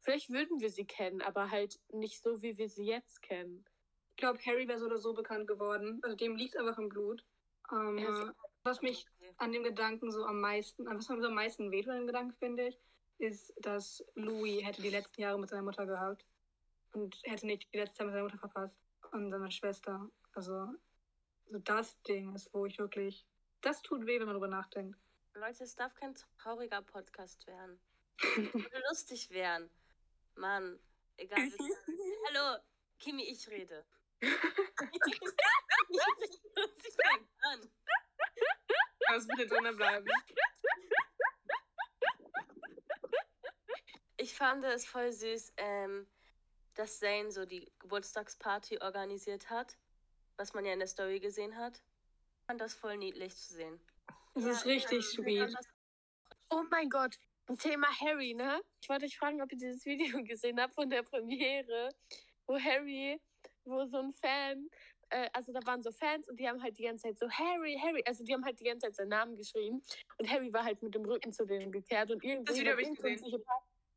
Vielleicht 0.02 0.30
würden 0.32 0.60
wir 0.60 0.70
sie 0.70 0.86
kennen, 0.86 1.22
aber 1.22 1.50
halt 1.52 1.80
nicht 1.92 2.22
so, 2.22 2.42
wie 2.42 2.58
wir 2.58 2.70
sie 2.70 2.86
jetzt 2.86 3.22
kennen. 3.22 3.66
Ich 4.12 4.18
glaube, 4.18 4.40
Harry 4.46 4.68
wäre 4.68 4.80
so 4.80 4.86
oder 4.86 4.98
so 4.98 5.14
bekannt 5.14 5.48
geworden. 5.48 6.00
Also 6.04 6.16
dem 6.16 6.36
liegt 6.36 6.58
einfach 6.58 6.78
im 6.78 6.90
Blut. 6.90 7.24
Ähm, 7.72 7.98
Ja, 7.98 8.34
was 8.64 8.82
mich 8.82 9.06
an 9.38 9.52
dem 9.52 9.64
Gedanken 9.64 10.12
so 10.12 10.26
am 10.26 10.40
meisten, 10.42 10.86
was 10.86 11.10
mir 11.10 11.22
so 11.22 11.28
am 11.28 11.36
meisten 11.36 11.72
wehtut 11.72 11.92
an 11.92 11.98
dem 12.00 12.08
Gedanken, 12.08 12.34
finde 12.34 12.68
ich, 12.68 12.80
ist, 13.18 13.54
dass 13.62 14.04
Louis 14.16 14.64
hätte 14.64 14.82
die 14.82 14.90
letzten 14.90 15.22
Jahre 15.22 15.40
mit 15.40 15.50
seiner 15.50 15.64
Mutter 15.64 15.86
gehabt 15.86 16.26
und 16.94 17.18
hätte 17.24 17.46
nicht 17.46 17.72
die 17.74 17.78
letzte 17.78 17.98
Zeit 17.98 18.08
mit 18.08 18.14
seiner 18.14 18.26
Mutter 18.26 18.38
verpasst 18.38 18.76
und 19.12 19.32
seiner 19.32 19.52
Schwester. 19.52 20.10
Also 20.34 20.68
so 21.50 21.60
das 21.60 22.02
Ding 22.04 22.34
ist, 22.36 22.54
wo 22.54 22.66
ich 22.66 22.78
wirklich, 22.80 23.26
das 23.62 23.82
tut 23.82 24.06
weh, 24.06 24.20
wenn 24.20 24.28
man 24.28 24.36
drüber 24.36 24.48
nachdenkt. 24.48 24.98
Leute, 25.34 25.64
es 25.64 25.76
darf 25.76 25.94
kein 25.96 26.16
trauriger 26.38 26.82
Podcast 26.82 27.48
werden. 27.48 27.80
Lustig 28.90 29.30
werden. 29.30 29.70
Mann, 30.36 30.80
egal. 31.18 31.40
Hallo, 32.28 32.60
Kimi, 33.00 33.24
ich 33.24 33.48
rede. 33.48 33.86
Sie 34.22 34.28
fängt 36.92 37.30
an. 37.42 37.72
Kannst 39.08 39.28
bitte 39.30 39.48
drinnen 39.48 39.76
bleiben. 39.76 40.06
Ich 44.18 44.36
fand 44.36 44.64
es 44.66 44.86
voll 44.86 45.12
süß, 45.12 45.54
ähm, 45.58 46.08
dass 46.76 47.00
Zane 47.00 47.32
so 47.32 47.46
die 47.46 47.72
Geburtstagsparty 47.80 48.78
organisiert 48.80 49.50
hat, 49.50 49.78
was 50.38 50.54
man 50.54 50.64
ja 50.66 50.74
in 50.74 50.80
der 50.80 50.88
Story 50.88 51.20
gesehen 51.20 51.58
hat. 51.58 51.82
Fand 52.52 52.60
das 52.60 52.74
voll 52.74 52.98
niedlich 52.98 53.34
zu 53.34 53.54
sehen. 53.54 53.80
Das 54.34 54.44
ist 54.44 54.66
richtig 54.66 55.06
sweet. 55.06 55.56
Oh 56.50 56.64
mein 56.70 56.90
Gott, 56.90 57.16
ein 57.48 57.58
Thema 57.58 57.88
Harry, 58.02 58.34
ne? 58.34 58.60
Ich 58.82 58.90
wollte 58.90 59.06
euch 59.06 59.18
fragen, 59.18 59.42
ob 59.42 59.50
ihr 59.54 59.58
dieses 59.58 59.86
Video 59.86 60.22
gesehen 60.26 60.60
habt 60.60 60.76
von 60.76 60.90
der 60.90 61.02
Premiere, 61.04 61.88
wo 62.48 62.60
Harry, 62.60 63.22
wo 63.64 63.86
so 63.86 64.00
ein 64.00 64.12
Fan, 64.12 64.68
äh, 65.12 65.30
also 65.32 65.54
da 65.54 65.66
waren 65.66 65.82
so 65.82 65.94
Fans 65.94 66.28
und 66.28 66.42
die 66.42 66.50
haben 66.50 66.62
halt 66.62 66.78
die 66.78 66.84
ganze 66.84 67.04
Zeit 67.04 67.20
so 67.20 67.30
Harry, 67.30 67.80
Harry, 67.82 68.04
also 68.06 68.22
die 68.22 68.34
haben 68.34 68.44
halt 68.44 68.60
die 68.60 68.66
ganze 68.66 68.88
Zeit 68.88 68.98
seinen 68.98 69.10
Namen 69.12 69.38
geschrieben 69.38 69.82
und 70.18 70.30
Harry 70.30 70.52
war 70.52 70.66
halt 70.66 70.84
mit 70.84 70.94
dem 70.94 71.06
Rücken 71.06 71.32
zu 71.32 71.46
denen 71.46 71.72
gekehrt 71.72 72.12
und 72.12 72.22
irgend 72.22 72.50
Das 72.50 72.58
so 72.58 72.62
Video 72.62 72.74
hab 72.74 72.80
ich 72.80 72.90
gesehen. 72.90 73.44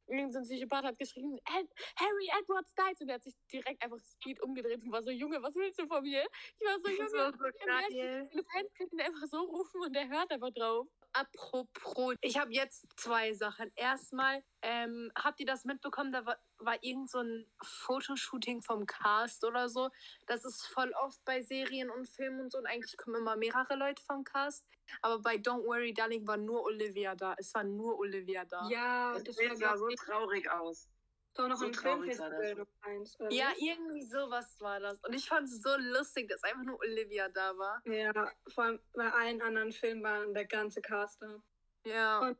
Irgend 0.06 0.32
so 0.32 0.38
ein 0.40 0.44
Psychopath 0.44 0.84
hat 0.84 0.98
geschrieben, 0.98 1.38
"Ed- 1.38 1.72
Harry 1.96 2.28
Edwards 2.40 2.74
died 2.74 3.00
und 3.00 3.08
er 3.08 3.14
hat 3.16 3.22
sich 3.24 3.34
direkt 3.52 3.82
einfach 3.82 3.98
Speed 4.00 4.42
umgedreht 4.42 4.82
und 4.82 4.92
war 4.92 5.02
so, 5.02 5.10
Junge, 5.10 5.42
was 5.42 5.54
willst 5.54 5.78
du 5.78 5.86
von 5.86 6.02
mir? 6.02 6.26
Ich 6.58 6.66
war 6.66 6.78
so, 6.78 6.88
Das 6.88 7.12
Junge, 7.12 7.12
war 7.24 7.32
so 7.32 7.38
geil. 7.66 8.28
Fans 8.52 8.74
können 8.74 8.90
ihn 8.92 9.00
einfach 9.00 9.26
so 9.26 9.40
rufen 9.40 9.80
und 9.82 9.94
er 9.96 10.08
hört 10.08 10.30
einfach 10.30 10.50
drauf. 10.52 10.86
Apropos, 11.14 12.16
ich 12.22 12.38
habe 12.38 12.52
jetzt 12.52 12.86
zwei 12.96 13.32
Sachen. 13.34 13.70
Erstmal, 13.76 14.42
ähm, 14.62 15.12
habt 15.16 15.38
ihr 15.38 15.46
das 15.46 15.64
mitbekommen? 15.64 16.10
Da 16.10 16.26
war, 16.26 16.36
war 16.58 16.76
irgend 16.82 17.08
so 17.08 17.20
ein 17.20 17.46
Fotoshooting 17.62 18.62
vom 18.62 18.84
Cast 18.84 19.44
oder 19.44 19.68
so. 19.68 19.90
Das 20.26 20.44
ist 20.44 20.66
voll 20.66 20.92
oft 21.00 21.24
bei 21.24 21.40
Serien 21.40 21.88
und 21.88 22.08
Filmen 22.08 22.40
und 22.40 22.50
so. 22.50 22.58
Und 22.58 22.66
eigentlich 22.66 22.96
kommen 22.96 23.16
immer 23.16 23.36
mehrere 23.36 23.76
Leute 23.76 24.02
vom 24.02 24.24
Cast. 24.24 24.66
Aber 25.02 25.20
bei 25.20 25.36
Don't 25.36 25.64
Worry 25.64 25.94
Darling 25.94 26.26
war 26.26 26.36
nur 26.36 26.64
Olivia 26.64 27.14
da. 27.14 27.36
Es 27.38 27.54
war 27.54 27.62
nur 27.62 27.96
Olivia 27.96 28.44
da. 28.44 28.68
Ja, 28.68 29.14
Das 29.14 29.36
das 29.36 29.58
sah 29.58 29.76
so 29.76 29.88
so 29.88 29.94
traurig 29.94 30.50
aus. 30.50 30.88
Doch 31.34 31.48
noch 31.48 31.56
so 31.56 31.66
ein 31.66 31.74
Filmfestival 31.74 32.54
das. 32.54 32.58
noch 32.58 32.66
eins. 32.82 33.20
oder 33.20 33.30
Ja, 33.32 33.52
irgendwie 33.58 34.02
sowas 34.04 34.58
war 34.60 34.80
das. 34.80 34.98
Und 35.04 35.12
ich 35.14 35.26
fand 35.28 35.48
es 35.48 35.60
so 35.62 35.76
lustig, 35.78 36.28
dass 36.28 36.42
einfach 36.44 36.62
nur 36.62 36.78
Olivia 36.80 37.28
da 37.28 37.56
war. 37.58 37.82
Ja, 37.86 38.12
vor 38.48 38.64
allem 38.64 38.80
bei 38.92 39.12
allen 39.12 39.42
anderen 39.42 39.72
Filmen 39.72 40.02
waren 40.02 40.32
der 40.34 40.46
ganze 40.46 40.80
Cast 40.80 41.22
da. 41.22 41.42
Ja. 41.84 42.20
Und- 42.20 42.38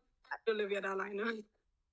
Olivia 0.48 0.80
da 0.80 0.92
alleine. 0.92 1.44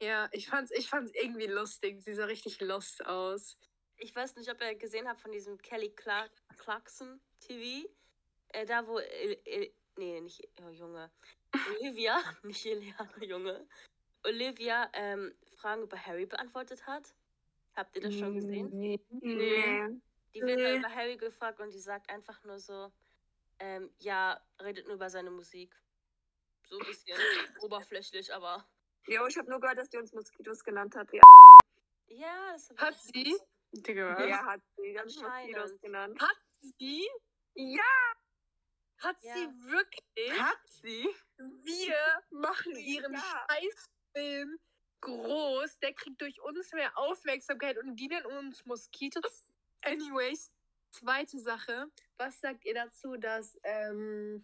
Ja, 0.02 0.28
ich 0.32 0.48
fand's, 0.48 0.72
ich 0.72 0.90
fand's 0.90 1.12
irgendwie 1.14 1.46
lustig. 1.46 2.02
Sie 2.02 2.14
sah 2.14 2.26
richtig 2.26 2.60
lost 2.62 3.06
aus. 3.06 3.58
Ich 3.98 4.16
weiß 4.16 4.36
nicht, 4.36 4.50
ob 4.50 4.60
ihr 4.62 4.74
gesehen 4.76 5.08
habt 5.08 5.22
von 5.22 5.32
diesem 5.32 5.60
Kelly 5.60 5.92
Clark 5.92 6.32
Clarkson 6.58 7.22
TV. 7.40 7.88
Äh, 8.50 8.66
da, 8.66 8.88
wo. 8.88 8.98
El, 8.98 9.40
El, 9.46 9.72
nee, 9.98 10.20
nicht. 10.22 10.42
Oh, 10.64 10.70
Junge. 10.70 11.12
Olivia, 11.78 12.20
nicht 12.44 12.66
Eliana, 12.66 13.12
Junge. 13.22 13.68
Olivia 14.24 14.90
ähm, 14.94 15.36
Fragen 15.62 15.84
über 15.84 15.98
Harry 15.98 16.26
beantwortet 16.26 16.86
hat. 16.88 17.14
Habt 17.76 17.96
ihr 17.96 18.02
das 18.02 18.16
schon 18.16 18.34
gesehen? 18.34 18.70
Nee. 18.72 19.00
Die 20.34 20.42
wird 20.42 20.60
Nee. 20.60 20.78
über 20.78 20.90
Harry 20.90 21.18
gefragt 21.18 21.60
und 21.60 21.74
die 21.74 21.80
sagt 21.80 22.10
einfach 22.10 22.44
nur 22.44 22.60
so: 22.60 22.92
ähm, 23.60 23.94
Ja, 24.00 24.42
redet 24.62 24.86
nur 24.88 24.96
über 24.96 25.10
seine 25.10 25.30
Musik. 25.32 25.74
So 26.68 26.80
ein 26.80 26.86
bisschen 26.86 27.18
oberflächlich, 27.64 28.34
aber. 28.34 28.68
Jo, 29.08 29.26
ich 29.28 29.38
habe 29.38 29.50
nur 29.50 29.60
gehört, 29.60 29.78
dass 29.78 29.90
die 29.90 29.98
uns 29.98 30.14
Moskitos 30.14 30.64
genannt 30.64 30.96
hat. 30.96 31.12
Wie 31.12 31.20
Ja, 32.08 32.52
das 32.54 32.70
Hat 32.78 32.98
sie? 32.98 33.36
Digga, 33.72 34.26
ja, 34.28 34.46
hat 34.46 34.62
sie. 34.76 34.94
Ganz. 34.94 35.16
Moskitos 35.16 35.80
genannt. 35.80 36.22
Hat 36.22 36.38
sie? 36.78 37.08
Ja, 37.54 37.84
Hat 39.00 39.18
Ja. 39.22 39.34
sie 39.34 39.48
wirklich? 39.72 40.40
Hat 40.40 40.60
sie? 40.66 41.10
Wir 41.38 41.96
machen 42.30 42.76
ihren 42.76 43.14
Ja. 43.14 43.48
Scheißfilm 43.50 44.60
groß. 45.02 45.80
Der 45.80 45.94
kriegt 45.94 46.22
durch 46.22 46.40
uns 46.42 46.72
mehr 46.74 46.98
Aufmerksamkeit 46.98 47.78
und 47.78 47.96
die 47.96 48.08
nennen 48.08 48.26
uns 48.26 48.66
Moskitos. 48.66 49.52
Anyways, 49.82 50.52
zweite 50.92 51.40
Sache. 51.40 51.88
Was 52.18 52.40
sagt 52.40 52.66
ihr 52.66 52.76
dazu, 52.76 53.18
dass, 53.18 53.60
ähm, 53.64 54.44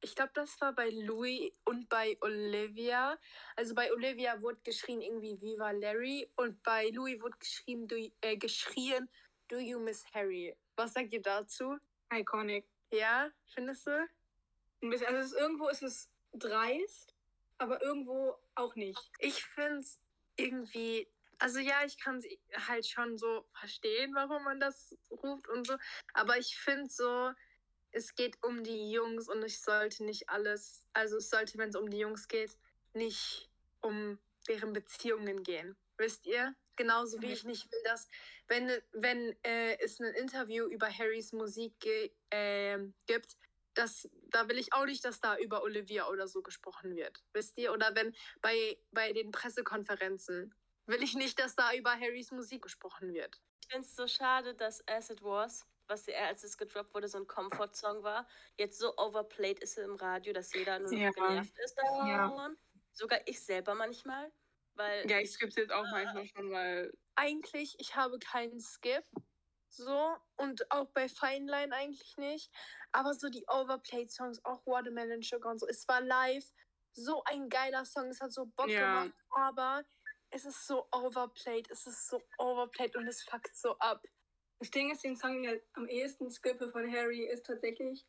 ich 0.00 0.14
glaube, 0.14 0.32
das 0.34 0.60
war 0.60 0.72
bei 0.72 0.90
Louis 0.90 1.52
und 1.64 1.88
bei 1.88 2.16
Olivia. 2.20 3.16
Also 3.56 3.74
bei 3.74 3.92
Olivia 3.92 4.40
wurde 4.42 4.60
geschrien 4.64 5.00
irgendwie 5.00 5.40
Viva 5.40 5.70
Larry 5.70 6.28
und 6.36 6.62
bei 6.62 6.88
Louis 6.90 7.20
wurde 7.20 7.38
geschrien, 7.38 7.86
du, 7.86 7.96
äh, 8.20 8.36
geschrien 8.36 9.08
Do 9.48 9.58
you 9.58 9.78
miss 9.78 10.04
Harry? 10.14 10.56
Was 10.76 10.94
sagt 10.94 11.12
ihr 11.12 11.22
dazu? 11.22 11.76
Iconic. 12.12 12.66
Ja, 12.90 13.30
findest 13.44 13.86
du? 13.86 14.08
Ein 14.82 14.90
bisschen, 14.90 15.06
also 15.08 15.20
es 15.20 15.26
ist, 15.32 15.38
irgendwo 15.38 15.68
ist 15.68 15.82
es 15.82 16.10
dreist, 16.32 17.11
aber 17.62 17.80
irgendwo 17.80 18.36
auch 18.54 18.74
nicht. 18.74 18.98
Ich 19.20 19.44
finde 19.44 19.78
es 19.78 20.00
irgendwie, 20.36 21.08
also 21.38 21.60
ja, 21.60 21.84
ich 21.86 21.98
kann 21.98 22.18
es 22.18 22.26
halt 22.68 22.86
schon 22.86 23.16
so 23.16 23.46
verstehen, 23.52 24.14
warum 24.14 24.42
man 24.44 24.58
das 24.58 24.96
ruft 25.10 25.48
und 25.48 25.66
so, 25.66 25.76
aber 26.12 26.38
ich 26.38 26.58
finde 26.58 26.90
so, 26.90 27.32
es 27.92 28.14
geht 28.14 28.42
um 28.42 28.64
die 28.64 28.90
Jungs 28.90 29.28
und 29.28 29.44
ich 29.44 29.60
sollte 29.60 30.04
nicht 30.04 30.28
alles, 30.28 30.86
also 30.92 31.18
es 31.18 31.30
sollte, 31.30 31.58
wenn 31.58 31.68
es 31.68 31.76
um 31.76 31.88
die 31.88 31.98
Jungs 31.98 32.26
geht, 32.26 32.56
nicht 32.94 33.48
um 33.80 34.18
deren 34.48 34.72
Beziehungen 34.72 35.42
gehen. 35.42 35.76
Wisst 35.98 36.26
ihr? 36.26 36.54
Genauso 36.74 37.20
wie 37.20 37.30
ich 37.30 37.44
nicht 37.44 37.70
will, 37.70 37.82
dass, 37.84 38.08
wenn, 38.48 38.70
wenn 38.92 39.36
äh, 39.44 39.78
es 39.78 40.00
ein 40.00 40.14
Interview 40.14 40.64
über 40.64 40.88
Harrys 40.88 41.32
Musik 41.32 41.74
äh, 42.30 42.78
gibt, 43.06 43.36
das, 43.74 44.08
da 44.32 44.48
will 44.48 44.58
ich 44.58 44.72
auch 44.72 44.84
nicht, 44.86 45.04
dass 45.04 45.20
da 45.20 45.36
über 45.38 45.62
Olivia 45.62 46.08
oder 46.08 46.26
so 46.28 46.42
gesprochen 46.42 46.96
wird. 46.96 47.22
Wisst 47.32 47.58
ihr? 47.58 47.72
Oder 47.72 47.94
wenn 47.94 48.14
bei, 48.40 48.78
bei 48.92 49.12
den 49.12 49.30
Pressekonferenzen 49.30 50.54
will 50.86 51.02
ich 51.02 51.14
nicht, 51.14 51.38
dass 51.38 51.54
da 51.54 51.72
über 51.74 51.92
Harrys 51.92 52.30
Musik 52.32 52.62
gesprochen 52.62 53.12
wird. 53.14 53.40
Ich 53.62 53.68
finde 53.72 53.86
es 53.86 53.94
so 53.96 54.06
schade, 54.06 54.54
dass 54.54 54.86
As 54.88 55.10
It 55.10 55.22
Was, 55.22 55.66
was 55.88 56.08
er, 56.08 56.26
als 56.26 56.44
es 56.44 56.58
gedroppt 56.58 56.94
wurde, 56.94 57.08
so 57.08 57.18
ein 57.18 57.26
Comfort-Song 57.26 58.02
war, 58.02 58.26
jetzt 58.58 58.78
so 58.78 58.96
overplayed 58.96 59.60
ist 59.60 59.78
im 59.78 59.94
Radio, 59.96 60.32
dass 60.32 60.52
jeder 60.52 60.78
nur 60.80 60.92
Ja. 60.92 61.10
genervt 61.10 61.54
ist 61.64 61.74
davon. 61.78 62.08
Ja. 62.08 62.50
Sogar 62.92 63.20
ich 63.26 63.44
selber 63.44 63.74
manchmal. 63.74 64.32
Weil 64.74 65.08
Ja, 65.10 65.20
ich 65.20 65.30
skippe 65.32 65.60
jetzt 65.60 65.72
auch 65.72 65.84
manchmal 65.90 66.26
schon, 66.26 66.50
weil. 66.50 66.92
Eigentlich, 67.14 67.76
ich 67.78 67.94
habe 67.96 68.18
keinen 68.18 68.60
Skip. 68.60 69.04
So, 69.68 70.16
und 70.36 70.70
auch 70.70 70.90
bei 70.92 71.08
Fine 71.08 71.50
Line 71.50 71.74
eigentlich 71.74 72.16
nicht. 72.18 72.50
Aber 72.92 73.14
so 73.14 73.28
die 73.28 73.44
Overplayed-Songs, 73.48 74.44
auch 74.44 74.64
Watermelon 74.66 75.22
Sugar 75.22 75.52
und 75.52 75.58
so. 75.58 75.66
Es 75.66 75.86
war 75.88 76.00
live 76.00 76.44
so 76.94 77.22
ein 77.24 77.48
geiler 77.48 77.84
Song. 77.84 78.08
Es 78.08 78.20
hat 78.20 78.32
so 78.32 78.46
Bock 78.46 78.68
Ja. 78.68 78.80
gemacht. 78.80 79.14
Aber 79.30 79.82
es 80.30 80.44
ist 80.44 80.66
so 80.66 80.86
overplayed. 80.92 81.70
Es 81.70 81.86
ist 81.86 82.08
so 82.08 82.20
overplayed 82.38 82.94
und 82.96 83.08
es 83.08 83.22
fuckt 83.22 83.54
so 83.56 83.76
ab. 83.78 84.02
Das 84.58 84.70
Ding 84.70 84.90
ist, 84.90 85.02
den 85.02 85.16
Song, 85.16 85.32
den 85.34 85.42
ich 85.42 85.48
halt 85.48 85.64
am 85.72 85.88
ehesten 85.88 86.30
skippe 86.30 86.70
von 86.70 86.90
Harry, 86.92 87.26
ist 87.26 87.46
tatsächlich 87.46 88.06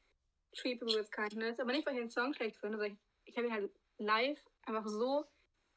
Treat 0.55 0.79
People 0.79 0.95
with 0.95 1.09
Kindness. 1.11 1.59
Aber 1.59 1.71
nicht, 1.71 1.85
weil 1.87 1.95
ich 1.95 2.01
den 2.01 2.11
Song 2.11 2.33
schlecht 2.33 2.57
finde, 2.57 2.77
sondern 2.77 2.93
ich, 2.93 2.99
ich 3.25 3.37
habe 3.37 3.47
ihn 3.47 3.53
halt 3.53 3.71
live 3.97 4.39
einfach 4.63 4.85
so 4.87 5.25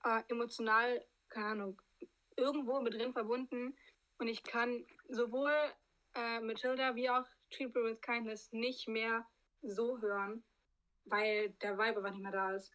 äh, 0.04 0.22
emotional, 0.28 1.04
keine 1.28 1.46
Ahnung, 1.46 1.82
irgendwo 2.36 2.80
mit 2.80 2.94
drin 2.94 3.12
verbunden. 3.12 3.76
Und 4.18 4.28
ich 4.28 4.42
kann 4.42 4.86
sowohl 5.08 5.52
äh, 6.16 6.40
Matilda 6.40 6.94
wie 6.94 7.08
auch 7.10 7.24
Treat 7.50 7.72
People 7.72 7.90
with 7.90 8.00
Kindness 8.00 8.50
nicht 8.52 8.88
mehr 8.88 9.26
so 9.62 10.00
hören, 10.00 10.44
weil 11.04 11.50
der 11.62 11.76
Vibe 11.78 11.98
einfach 11.98 12.10
nicht 12.10 12.22
mehr 12.22 12.32
da 12.32 12.52
ist. 12.54 12.72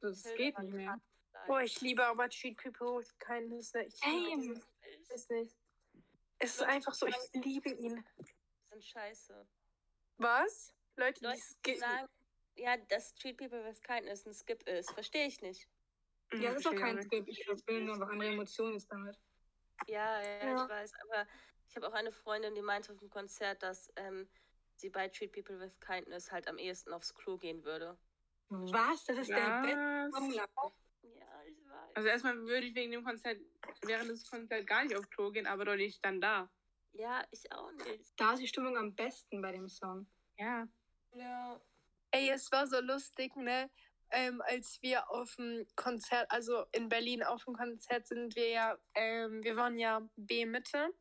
So, 0.00 0.08
das 0.08 0.22
Hilda 0.22 0.36
geht 0.36 0.58
nicht 0.60 0.72
mehr. 0.74 1.00
Boah, 1.46 1.60
ich 1.62 1.80
liebe 1.80 2.04
aber 2.04 2.28
Treat 2.28 2.56
People 2.56 2.98
with 2.98 3.16
Kindness. 3.18 3.72
ne? 3.74 3.84
Ich 3.86 4.00
liebe 4.04 4.60
weiß 5.10 5.28
nicht. 5.30 5.56
Es 6.38 6.54
ist 6.56 6.62
einfach 6.62 6.94
so, 6.94 7.06
ich 7.06 7.16
liebe 7.32 7.70
ihn. 7.70 8.04
sind 8.70 8.84
scheiße. 8.84 9.46
Was? 10.18 10.74
Leute, 10.96 11.20
die 11.20 11.24
Leute, 11.26 11.36
die 11.36 11.42
skippen. 11.42 11.80
sagen, 11.80 12.08
ja, 12.56 12.76
dass 12.76 13.14
Treat 13.14 13.36
People 13.36 13.64
with 13.64 13.80
Kindness 13.82 14.26
ein 14.26 14.34
Skip 14.34 14.62
ist, 14.68 14.90
verstehe 14.92 15.26
ich 15.26 15.40
nicht. 15.42 15.68
Ja, 16.32 16.52
das 16.52 16.60
ist 16.60 16.66
auch 16.66 16.70
Verstehe 16.72 16.94
kein. 16.94 17.02
Skip. 17.02 17.28
Ich 17.28 17.46
will 17.66 17.84
nur 17.84 17.94
einfach 17.94 18.10
andere 18.10 18.30
Emotionen 18.32 18.74
jetzt 18.74 18.90
damit. 18.90 19.18
Ja, 19.86 20.20
ja, 20.22 20.44
Ja. 20.46 20.64
ich 20.64 20.70
weiß, 20.70 20.92
aber 21.04 21.26
ich 21.68 21.76
habe 21.76 21.88
auch 21.88 21.92
eine 21.92 22.12
Freundin, 22.12 22.54
die 22.54 22.62
meinte 22.62 22.92
auf 22.92 22.98
dem 22.98 23.10
Konzert, 23.10 23.62
dass 23.62 23.92
ähm, 23.96 24.28
sie 24.76 24.90
bei 24.90 25.08
Treat 25.08 25.32
People 25.32 25.58
with 25.58 25.78
Kindness 25.80 26.30
halt 26.30 26.48
am 26.48 26.58
ehesten 26.58 26.92
aufs 26.92 27.14
Klo 27.14 27.38
gehen 27.38 27.64
würde. 27.64 27.96
Was? 28.48 29.04
Das 29.04 29.18
ist 29.18 29.30
der 29.30 29.62
beste 29.62 30.10
Song. 30.12 30.28
Was? 30.28 30.36
live. 30.36 30.48
Ja, 31.02 31.42
ich 31.46 31.68
weiß. 31.68 31.96
Also 31.96 32.08
erstmal 32.08 32.36
würde 32.42 32.66
ich 32.66 32.74
wegen 32.74 32.92
dem 32.92 33.04
Konzert, 33.04 33.38
während 33.82 34.10
des 34.10 34.28
Konzerts 34.28 34.66
gar 34.66 34.84
nicht 34.84 34.96
auf 34.96 35.08
Klo 35.10 35.30
gehen, 35.30 35.46
aber 35.46 35.64
doch 35.64 35.76
nicht 35.76 36.04
dann 36.04 36.20
da. 36.20 36.50
ja, 36.92 37.24
ich 37.30 37.50
auch 37.52 37.72
nicht. 37.72 38.12
Da 38.16 38.34
ist 38.34 38.40
die 38.40 38.46
Stimmung 38.48 38.76
am 38.76 38.94
besten 38.94 39.42
bei 39.42 39.52
dem 39.52 39.68
Song. 39.68 40.06
Ja. 40.38 40.68
Ja. 41.14 41.60
Ey, 42.10 42.30
es 42.30 42.50
war 42.52 42.66
so 42.66 42.80
lustig, 42.80 43.34
ne? 43.36 43.70
Ähm, 44.10 44.40
als 44.42 44.80
wir 44.82 45.10
auf 45.10 45.34
dem 45.36 45.66
Konzert, 45.74 46.30
also 46.30 46.64
in 46.72 46.88
Berlin 46.88 47.22
auf 47.24 47.44
dem 47.44 47.54
Konzert 47.54 48.06
sind 48.06 48.36
wir 48.36 48.48
ja, 48.48 48.78
ähm, 48.94 49.42
wir 49.42 49.56
waren 49.56 49.78
ja 49.78 50.08
B-Mitte. 50.16 50.94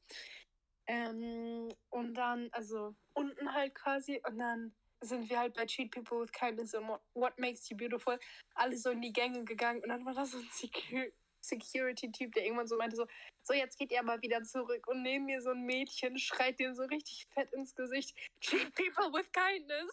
Ähm, 0.94 1.70
und 1.90 2.14
dann, 2.14 2.50
also 2.52 2.96
unten 3.14 3.52
halt 3.52 3.74
quasi, 3.74 4.22
und 4.28 4.38
dann 4.38 4.76
sind 5.02 5.28
wir 5.28 5.40
halt 5.40 5.56
bei 5.56 5.66
Treat 5.66 5.90
People 5.90 6.22
with 6.22 6.32
Kindness 6.32 6.76
und 6.76 6.88
What- 7.16 7.40
Makes 7.40 7.68
You 7.70 7.78
Beautiful. 7.78 8.20
Alle 8.54 8.78
so 8.78 8.92
in 8.92 9.02
die 9.02 9.12
Gänge 9.12 9.44
gegangen. 9.44 9.82
Und 9.82 9.90
dann 9.90 10.06
war 10.06 10.14
da 10.14 10.26
so 10.26 10.38
ein 10.38 10.48
Secu 10.52 11.12
Security-Typ, 11.46 12.32
der 12.32 12.46
irgendwann 12.46 12.68
so 12.68 12.78
meinte 12.78 12.96
so, 12.96 13.06
so 13.42 13.54
jetzt 13.54 13.78
geht 13.78 13.92
ihr 13.92 14.02
mal 14.02 14.22
wieder 14.22 14.44
zurück 14.44 14.88
und 14.88 15.02
neben 15.02 15.26
mir 15.26 15.42
so 15.42 15.50
ein 15.50 15.66
Mädchen 15.66 16.18
schreit 16.18 16.58
dem 16.58 16.74
so 16.74 16.84
richtig 16.84 17.28
fett 17.34 17.52
ins 17.52 17.76
Gesicht, 17.76 18.16
Treat 18.40 18.74
People 18.76 19.12
with 19.12 19.30
Kindness. 19.34 19.92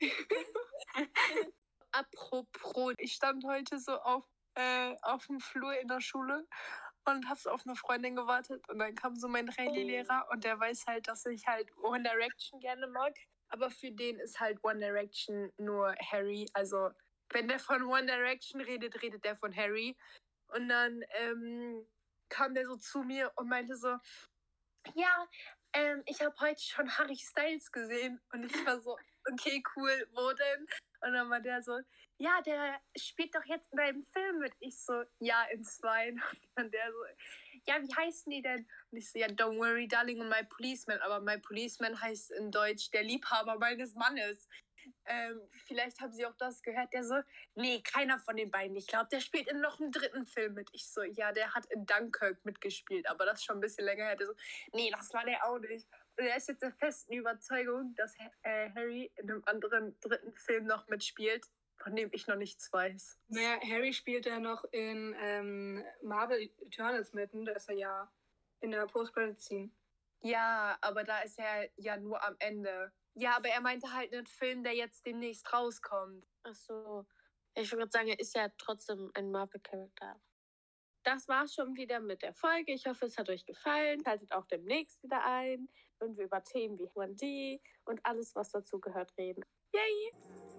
Apropos, 1.90 2.94
ich 2.98 3.14
stand 3.14 3.44
heute 3.44 3.80
so 3.80 3.98
auf, 3.98 4.24
äh, 4.54 4.94
auf 5.02 5.26
dem 5.26 5.40
Flur 5.40 5.76
in 5.80 5.88
der 5.88 6.00
Schule 6.00 6.46
und 7.04 7.28
habe 7.28 7.40
so 7.40 7.50
auf 7.50 7.66
eine 7.66 7.76
Freundin 7.76 8.16
gewartet 8.16 8.68
und 8.68 8.78
dann 8.78 8.94
kam 8.94 9.16
so 9.16 9.28
mein 9.28 9.48
Rallye-Lehrer 9.48 10.28
und 10.30 10.44
der 10.44 10.58
weiß 10.58 10.86
halt, 10.86 11.08
dass 11.08 11.26
ich 11.26 11.46
halt 11.46 11.68
One 11.78 12.02
Direction 12.02 12.60
gerne 12.60 12.86
mag, 12.86 13.14
aber 13.48 13.70
für 13.70 13.90
den 13.90 14.18
ist 14.20 14.40
halt 14.40 14.62
One 14.62 14.78
Direction 14.78 15.52
nur 15.58 15.94
Harry, 16.10 16.46
also 16.52 16.90
wenn 17.32 17.48
der 17.48 17.58
von 17.58 17.82
One 17.84 18.06
Direction 18.06 18.60
redet, 18.60 19.00
redet 19.02 19.24
der 19.24 19.36
von 19.36 19.54
Harry. 19.54 19.96
Und 20.48 20.68
dann 20.68 21.02
ähm, 21.18 21.86
kam 22.28 22.54
der 22.54 22.66
so 22.66 22.76
zu 22.76 23.02
mir 23.02 23.32
und 23.36 23.48
meinte 23.48 23.76
so, 23.76 23.96
ja, 24.94 25.28
ähm, 25.72 26.02
ich 26.06 26.20
habe 26.20 26.34
heute 26.40 26.60
schon 26.60 26.90
Harry 26.98 27.16
Styles 27.16 27.72
gesehen. 27.72 28.20
Und 28.32 28.44
ich 28.44 28.66
war 28.66 28.80
so, 28.80 28.96
okay, 29.30 29.62
cool, 29.76 30.08
wo 30.12 30.32
denn? 30.32 30.66
Und 31.02 31.14
dann 31.14 31.28
war 31.30 31.40
der 31.40 31.62
so, 31.62 31.78
ja, 32.18 32.40
der 32.42 32.80
spielt 32.96 33.34
doch 33.34 33.44
jetzt 33.44 33.72
in 33.72 33.78
einem 33.80 34.02
Film 34.04 34.38
mit. 34.38 34.52
Ich 34.60 34.78
so, 34.78 35.02
ja, 35.18 35.44
in 35.52 35.64
zwei. 35.64 36.10
Und 36.10 36.22
dann 36.54 36.70
der 36.70 36.92
so, 36.92 36.98
ja, 37.66 37.82
wie 37.82 37.94
heißen 37.94 38.30
die 38.30 38.42
denn? 38.42 38.66
Und 38.90 38.98
ich 38.98 39.10
so, 39.10 39.18
ja, 39.18 39.26
don't 39.26 39.58
worry, 39.58 39.88
darling, 39.88 40.20
und 40.20 40.28
my 40.28 40.44
policeman. 40.44 41.00
Aber 41.00 41.20
my 41.20 41.38
policeman 41.38 42.00
heißt 42.00 42.30
in 42.32 42.50
Deutsch 42.50 42.90
der 42.90 43.02
Liebhaber 43.02 43.58
meines 43.58 43.94
Mannes. 43.94 44.48
Ähm, 45.06 45.40
vielleicht 45.66 46.00
haben 46.00 46.12
sie 46.12 46.26
auch 46.26 46.36
das 46.38 46.62
gehört. 46.62 46.92
Der 46.92 47.04
so, 47.04 47.20
nee, 47.54 47.80
keiner 47.82 48.18
von 48.18 48.36
den 48.36 48.50
beiden. 48.50 48.76
Ich 48.76 48.86
glaube, 48.86 49.08
der 49.10 49.20
spielt 49.20 49.48
in 49.48 49.60
noch 49.60 49.80
einem 49.80 49.90
dritten 49.90 50.26
Film 50.26 50.54
mit. 50.54 50.68
Ich 50.72 50.88
so, 50.88 51.02
ja, 51.02 51.32
der 51.32 51.52
hat 51.54 51.66
in 51.66 51.86
Dunkirk 51.86 52.44
mitgespielt, 52.44 53.08
aber 53.08 53.24
das 53.24 53.40
ist 53.40 53.44
schon 53.44 53.58
ein 53.58 53.60
bisschen 53.60 53.84
länger 53.84 54.04
her. 54.04 54.16
Der 54.16 54.28
so, 54.28 54.34
nee, 54.72 54.90
das 54.90 55.12
war 55.12 55.24
der 55.24 55.44
auch 55.44 55.58
nicht. 55.58 55.88
Und 56.18 56.26
er 56.26 56.36
ist 56.36 56.48
jetzt 56.48 56.62
der 56.62 56.72
festen 56.72 57.14
Überzeugung, 57.14 57.94
dass 57.96 58.14
äh, 58.42 58.70
Harry 58.74 59.10
in 59.16 59.30
einem 59.30 59.42
anderen 59.46 59.98
dritten 60.00 60.34
Film 60.34 60.66
noch 60.66 60.86
mitspielt, 60.88 61.46
von 61.78 61.96
dem 61.96 62.10
ich 62.12 62.26
noch 62.26 62.36
nichts 62.36 62.72
weiß. 62.72 63.18
Naja, 63.28 63.58
Harry 63.62 63.92
spielt 63.92 64.26
ja 64.26 64.38
noch 64.38 64.64
in 64.72 65.16
ähm, 65.18 65.84
Marvel 66.02 66.50
Eternals 66.60 67.12
mit, 67.12 67.30
da 67.32 67.52
ist 67.52 67.68
er 67.68 67.76
ja 67.76 68.12
in 68.60 68.70
der 68.70 68.86
Post-Credit-Scene. 68.86 69.70
Ja, 70.20 70.78
aber 70.80 71.02
da 71.02 71.20
ist 71.22 71.38
er 71.38 71.68
ja 71.76 71.96
nur 71.96 72.22
am 72.22 72.36
Ende. 72.38 72.92
Ja, 73.14 73.36
aber 73.36 73.48
er 73.48 73.60
meinte 73.60 73.92
halt 73.92 74.12
einen 74.14 74.26
Film, 74.26 74.62
der 74.62 74.74
jetzt 74.74 75.04
demnächst 75.04 75.52
rauskommt. 75.52 76.24
Ach 76.44 76.54
so. 76.54 77.06
Ich 77.54 77.70
würde 77.72 77.90
sagen, 77.90 78.08
er 78.08 78.20
ist 78.20 78.34
ja 78.34 78.48
trotzdem 78.56 79.10
ein 79.14 79.30
Marvel-Charakter. 79.30 80.20
Das 81.02 81.26
war's 81.26 81.54
schon 81.54 81.74
wieder 81.76 82.00
mit 82.00 82.22
der 82.22 82.32
Folge. 82.32 82.72
Ich 82.72 82.86
hoffe, 82.86 83.06
es 83.06 83.18
hat 83.18 83.28
euch 83.28 83.44
gefallen. 83.44 84.00
Schaltet 84.04 84.32
auch 84.32 84.46
demnächst 84.46 85.02
wieder 85.02 85.24
ein, 85.24 85.68
wenn 86.02 86.16
wir 86.16 86.24
über 86.24 86.42
Themen 86.42 86.78
wie 86.78 86.88
1D 86.88 87.60
und 87.84 88.00
alles, 88.04 88.34
was 88.34 88.50
dazu 88.50 88.80
gehört, 88.80 89.16
reden. 89.16 89.44
Yay! 89.72 90.51